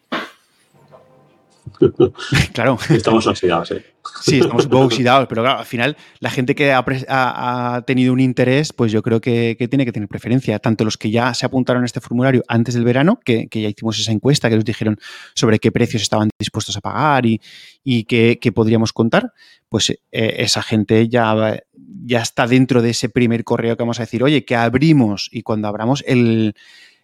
[2.54, 2.78] Claro.
[2.90, 3.86] Estamos oxidados, ¿eh?
[4.22, 8.20] Sí, estamos un poco oxidados, pero claro, al final la gente que ha, tenido un
[8.20, 10.60] interés, pues yo creo que, tiene que tener preferencia.
[10.60, 13.98] Tanto los que ya se apuntaron a este formulario antes del verano, que, ya hicimos
[14.00, 14.98] esa encuesta, que nos dijeron
[15.36, 17.40] sobre qué precios estaban dispuestos a pagar y,
[17.84, 19.32] y qué, podríamos contar,
[19.70, 21.62] pues eh, esa gente ya,
[22.04, 25.44] ya está dentro de ese primer correo que vamos a decir, oye, que abrimos y
[25.44, 26.56] cuando abramos, el,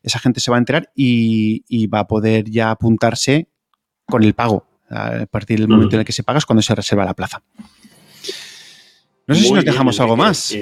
[0.03, 3.47] esa gente se va a enterar y, y va a poder ya apuntarse
[4.09, 4.65] con el pago.
[4.89, 7.43] A partir del momento en el que se paga es cuando se reserva la plaza.
[9.27, 10.55] No sé si nos dejamos algo más.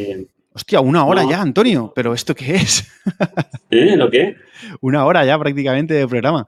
[0.52, 1.94] Hostia, una hora ya, Antonio.
[1.96, 2.92] ¿Pero esto qué es?
[3.70, 3.96] ¿Eh?
[3.96, 4.36] ¿Lo qué?
[4.82, 6.48] Una hora ya prácticamente de programa.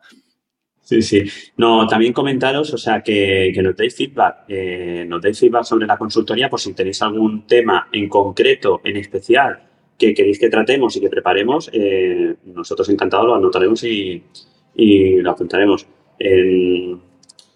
[0.82, 1.24] Sí, sí.
[1.58, 4.45] No, también comentaros, o sea, que, que nos deis feedback.
[4.47, 8.97] Eh, nos deis feedback sobre la consultoría por si tenéis algún tema en concreto, en
[8.97, 9.62] especial,
[9.95, 11.70] que queréis que tratemos y que preparemos.
[11.72, 14.24] Eh, nosotros encantados lo anotaremos y,
[14.76, 15.86] y lo apuntaremos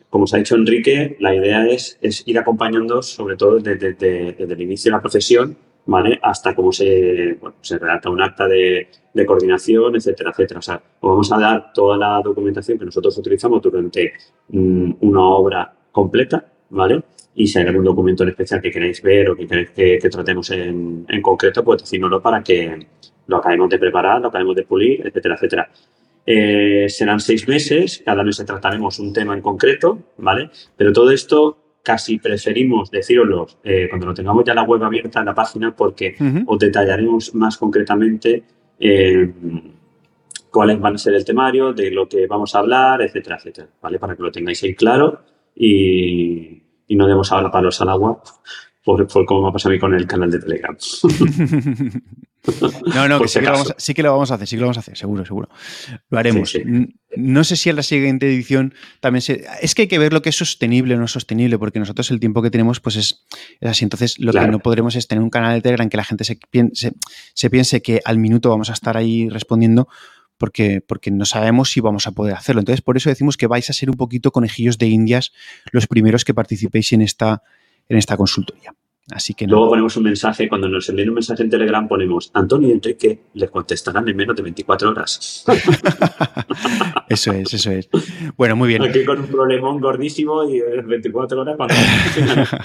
[0.09, 4.91] como os ha dicho Enrique, la idea es, ir acompañando sobre todo desde, el inicio
[4.91, 6.19] de la profesión ¿vale?
[6.21, 8.87] hasta cómo se, se redacta un acta de,
[9.25, 10.59] coordinación, etcétera, etcétera.
[10.59, 14.13] O sea, os vamos a dar toda la documentación que nosotros utilizamos durante
[14.49, 17.03] mm, una obra completa, ¿vale?
[17.35, 20.49] Y si hay algún documento en especial que queréis ver o que queréis que, tratemos
[20.51, 22.87] en, en, concreto, pues decídnoslo para que
[23.27, 25.69] lo acabemos de preparar, lo acabemos de pulir, etcétera, etcétera.
[26.25, 30.49] Eh, serán seis meses, cada mes trataremos un tema en concreto, ¿vale?
[30.77, 35.25] Pero todo esto casi preferimos deciroslo eh, cuando lo tengamos ya la web abierta en
[35.25, 36.15] la página porque
[36.45, 38.43] os detallaremos más concretamente
[38.79, 39.33] eh,
[40.49, 43.99] cuáles van a ser el temario, de lo que vamos a hablar, etcétera, etcétera, ¿vale?
[43.99, 45.21] Para que lo tengáis ahí claro
[45.53, 48.21] y, y no demos ahora palos al agua
[48.85, 50.77] por, por cómo me ha pasado a mí con el canal de Telegram.
[52.93, 54.03] no, no, que sí, que lo vamos, a hacer, sí que
[54.59, 55.49] lo vamos a hacer, seguro, seguro.
[56.09, 56.53] Lo haremos.
[57.15, 59.45] No sé si en la siguiente edición también se...
[59.61, 62.19] Es que hay que ver lo que es sostenible o no sostenible, porque nosotros el
[62.19, 63.25] tiempo que tenemos pues es,
[63.61, 63.85] así.
[63.85, 66.37] Entonces, lo que no podremos es tener un canal de Telegram que la gente se
[66.49, 66.93] piense,
[67.33, 69.87] se piense que al minuto vamos a estar ahí respondiendo,
[70.37, 72.59] porque, porque, no sabemos si vamos a poder hacerlo.
[72.59, 75.31] Entonces, por eso decimos que vais a ser un poquito conejillos de indias
[75.71, 77.41] los primeros que participéis en esta,
[77.87, 78.73] en esta consultoría.
[79.11, 82.69] Así que Luego ponemos un mensaje, cuando nos envíen un mensaje en Telegram ponemos Antonio
[82.69, 85.43] y Enrique les contestarán en menos de 24 horas.
[87.09, 87.89] eso es, eso es.
[88.37, 88.81] Bueno, muy bien.
[88.81, 91.75] Aquí con un problemón gordísimo y 24 horas para...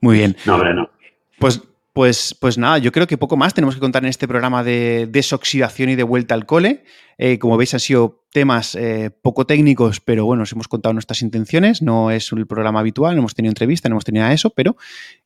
[0.00, 0.36] muy bien.
[0.46, 0.90] No, hombre, no.
[1.38, 1.62] Pues
[2.00, 5.06] pues, pues nada, yo creo que poco más tenemos que contar en este programa de
[5.10, 6.82] desoxidación y de vuelta al cole.
[7.18, 11.20] Eh, como veis, han sido temas eh, poco técnicos, pero bueno, os hemos contado nuestras
[11.20, 11.82] intenciones.
[11.82, 14.48] No es el programa habitual, no hemos tenido entrevista, no hemos tenido nada de eso,
[14.48, 14.78] pero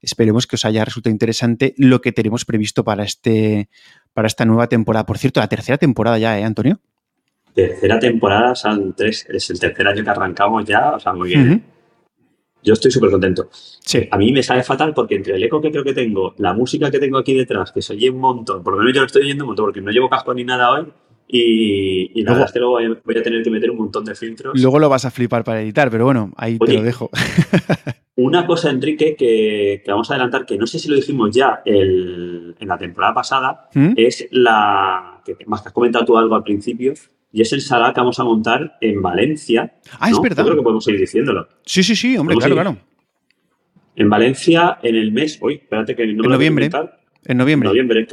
[0.02, 3.68] esperemos que os haya resultado interesante lo que tenemos previsto para, este,
[4.12, 5.06] para esta nueva temporada.
[5.06, 6.80] Por cierto, la tercera temporada ya, ¿eh, Antonio?
[7.54, 11.73] Tercera temporada, son tres, es el tercer año que arrancamos ya, o sea, muy bien
[12.64, 13.48] yo estoy súper contento.
[13.52, 14.08] Sí.
[14.10, 16.90] A mí me sale fatal porque entre el eco que creo que tengo, la música
[16.90, 19.22] que tengo aquí detrás, que se oye un montón, por lo menos yo lo estoy
[19.22, 20.86] oyendo un montón porque no llevo casco ni nada hoy.
[21.26, 24.60] Y, la verdad es que luego voy a tener que meter un montón de filtros.
[24.60, 27.10] Luego lo vas a flipar para editar, pero bueno, ahí te lo dejo.
[28.16, 32.54] una cosa, Enrique, que, vamos a adelantar, que no sé si lo dijimos ya en
[32.60, 33.94] la temporada pasada, ¿Mm?
[33.96, 36.92] es la que más que has comentado tú algo al principio,
[37.34, 39.74] y es el Sala que vamos a montar en Valencia.
[39.98, 40.44] Ah, es verdad.
[40.44, 41.48] Yo creo que podemos ir diciéndolo.
[41.66, 42.76] Sí, sí, sí, hombre, claro, claro.
[43.96, 46.70] En Valencia, en el mes, uy, espérate que no me En noviembre.
[47.24, 47.68] En noviembre.
[47.68, 48.06] En noviembre.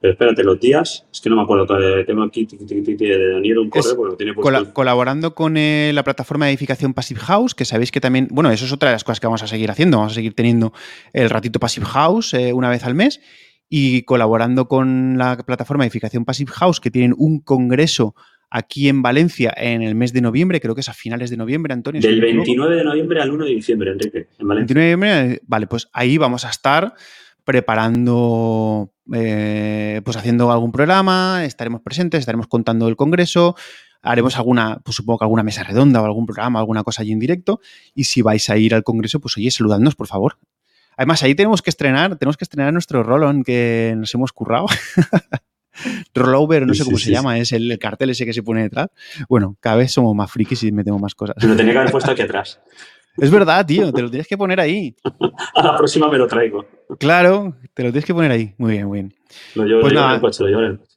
[0.00, 1.66] Pero espérate, los días, es que no me acuerdo,
[2.06, 4.72] tengo aquí de Daniel un correo porque lo tiene puesto.
[4.72, 8.64] colaborando con eh, la plataforma de edificación Passive House, que sabéis que también, bueno, eso
[8.64, 10.72] es otra de las cosas que vamos a seguir haciendo, vamos a seguir teniendo
[11.12, 13.20] el ratito Passive House eh, una vez al mes
[13.68, 18.14] y colaborando con la plataforma de edificación Passive House, que tienen un congreso
[18.50, 21.72] aquí en Valencia en el mes de noviembre, creo que es a finales de noviembre,
[21.72, 22.00] Antonio.
[22.00, 24.74] Del 29 de noviembre al 1 de diciembre, Enrique, en Valencia.
[24.74, 26.94] 29 de noviembre, vale, pues ahí vamos a estar
[27.44, 33.56] preparando, eh, pues haciendo algún programa, estaremos presentes, estaremos contando el congreso,
[34.02, 37.18] haremos alguna, pues supongo que alguna mesa redonda o algún programa, alguna cosa allí en
[37.18, 37.60] directo.
[37.94, 40.38] Y si vais a ir al congreso, pues oye, saludadnos, por favor.
[40.96, 44.66] Además, ahí tenemos que estrenar, tenemos que estrenar nuestro Rolón que nos hemos currado.
[46.14, 48.88] rollover, no sé cómo se llama, es el, cartel ese que se pone detrás.
[49.28, 51.36] Bueno, cada vez somos más frikis y metemos más cosas.
[51.42, 52.60] Lo tenía que haber puesto aquí atrás.
[53.16, 54.94] Es verdad, tío, te lo tienes que poner ahí.
[55.54, 56.66] A la próxima me lo traigo.
[56.98, 58.54] Claro, te lo tienes que poner ahí.
[58.58, 59.14] Muy bien, muy bien.
[59.54, 60.14] Lo llevo, Pues lo llevo en nada.
[60.16, 60.94] el coche, lo llevo en el coche.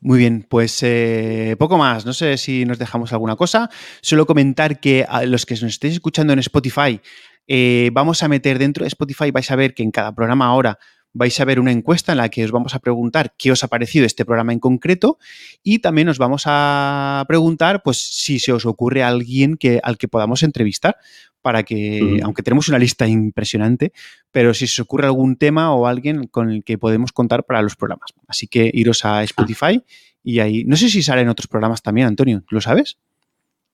[0.00, 2.04] Muy bien, pues eh, poco más.
[2.04, 3.70] No sé si nos dejamos alguna cosa.
[4.00, 7.00] Solo comentar que a los que nos estéis escuchando en Spotify,
[7.46, 10.78] eh, vamos a meter dentro de Spotify, vais a ver que en cada programa ahora
[11.14, 13.68] vais a ver una encuesta en la que os vamos a preguntar qué os ha
[13.68, 15.18] parecido este programa en concreto
[15.62, 20.08] y también os vamos a preguntar pues si se os ocurre alguien que, al que
[20.08, 20.96] podamos entrevistar
[21.42, 23.92] para que, aunque tenemos una lista impresionante,
[24.30, 27.62] pero si se os ocurre algún tema o alguien con el que podemos contar para
[27.62, 28.10] los programas.
[28.28, 29.82] Así que iros a Spotify
[30.22, 32.98] y ahí, no sé si salen otros programas también, Antonio, ¿lo sabes?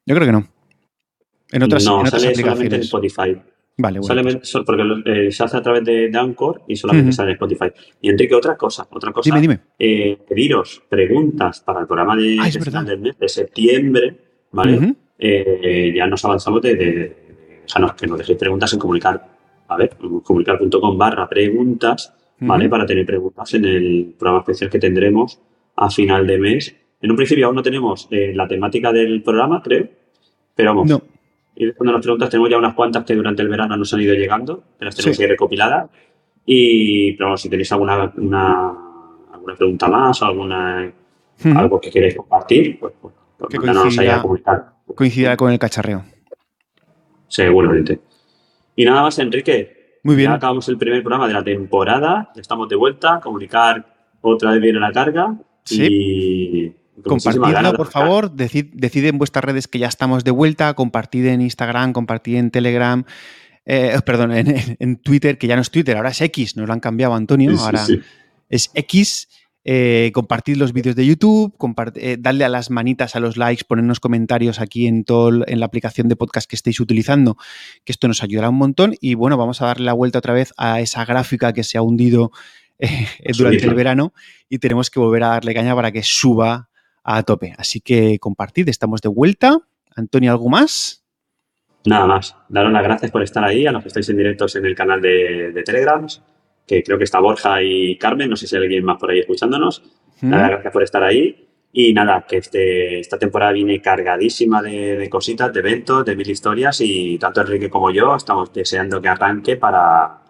[0.06, 0.48] Yo creo que no.
[1.50, 2.86] En otras, no, en otras sale solamente en aplicaciones.
[2.86, 3.57] Spotify.
[3.80, 4.06] Vale, bueno.
[4.08, 7.12] Sale- pues, porque eh, se hace a través de, de Anchor y solamente Ujú.
[7.16, 7.66] sale en Spotify.
[8.02, 9.28] Y Enrique, otra cosa, otra cosa.
[9.30, 9.60] dime, dime.
[9.78, 12.64] eh, pediros preguntas para el programa de, Ah, de verdad.
[12.64, 14.16] final del mes de septiembre,
[14.52, 14.94] ¿vale?
[15.18, 17.16] Eh, ya nos avanzamos de, de- de-
[17.66, 19.26] déjanos que nos dejéis preguntas en comunicar,
[19.68, 19.90] a ver,
[20.24, 22.68] comunicar.com barra preguntas, ¿vale?
[22.68, 25.40] Para tener preguntas en el programa especial que tendremos
[25.76, 26.74] a final de mes.
[27.00, 29.88] En un principio aún no tenemos la temática del programa, creo,
[30.54, 31.02] pero vamos, No,
[31.60, 34.00] y respondiendo a las preguntas, tenemos ya unas cuantas que durante el verano nos han
[34.00, 35.22] ido llegando, que las tenemos Sí.
[35.22, 35.90] que recopiladas.
[36.46, 38.68] Y, pero bueno, si tenéis alguna, una-
[39.32, 40.92] alguna pregunta más o alguna,
[41.56, 46.04] algo que queréis compartir, pues, pues, pues Que ahí coincida- a coincidirá con el cacharreo.
[47.26, 48.00] Seguramente.
[48.76, 49.98] Y nada más, Enrique.
[50.04, 50.30] Muy bien.
[50.30, 53.84] Ya acabamos el primer programa de la temporada, ya estamos de vuelta, comunicar
[54.20, 55.36] otra vez viene la carga.
[55.64, 55.86] Sí.
[55.90, 56.72] Y
[57.04, 58.30] Compartidlo, por favor.
[58.32, 60.74] Decid, decid en vuestras redes que ya estamos de vuelta.
[60.74, 63.04] Compartid en Instagram, compartid en Telegram.
[63.66, 66.56] eh, perdón, en, en Twitter, que ya no es Twitter, ahora es X.
[66.56, 67.56] Nos lo han cambiado, Antonio.
[67.56, 68.00] Sí, ahora sí.
[68.48, 69.28] es X.
[69.70, 71.54] Eh, compartid los vídeos de YouTube,
[71.96, 75.66] eh, dadle a las manitas a los likes, ponernos comentarios aquí en todo en la
[75.66, 77.36] aplicación de podcast que estéis utilizando,
[77.84, 78.94] que esto nos ayudará un montón.
[78.98, 81.82] Y bueno, vamos a darle la vuelta otra vez a esa gráfica que se ha
[81.82, 82.32] hundido
[82.78, 84.14] eh, durante el verano
[84.48, 86.70] y tenemos que volver a darle caña para que suba
[87.04, 87.54] a tope.
[87.58, 89.58] Así que compartid, estamos de vuelta.
[89.94, 91.04] Antonio, ¿algo más?
[91.84, 92.36] Nada más.
[92.48, 95.00] Daros las gracias por estar ahí, a los que estáis en directos en el canal
[95.00, 96.22] de, de Telegrams,
[96.66, 99.20] que creo que está Borja y Carmen, no sé si hay alguien más por ahí
[99.20, 99.82] escuchándonos.
[100.20, 100.30] ¿Mm?
[100.30, 101.44] Nada, gracias por estar ahí.
[101.72, 106.28] Y nada, que este, esta temporada viene cargadísima de, de cositas, de eventos, de mil
[106.28, 110.22] historias y tanto Enrique como yo estamos deseando que arranque para,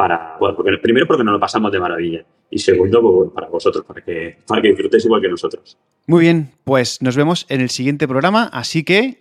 [0.00, 3.48] para bueno, porque, primero porque nos lo pasamos de maravilla y segundo pues, bueno, para
[3.48, 5.76] vosotros, para que, para que disfrutéis igual que nosotros.
[6.06, 9.18] Muy bien, pues nos vemos en el siguiente programa, así que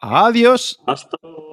[0.00, 0.80] adiós.
[0.86, 1.51] Hasta luego.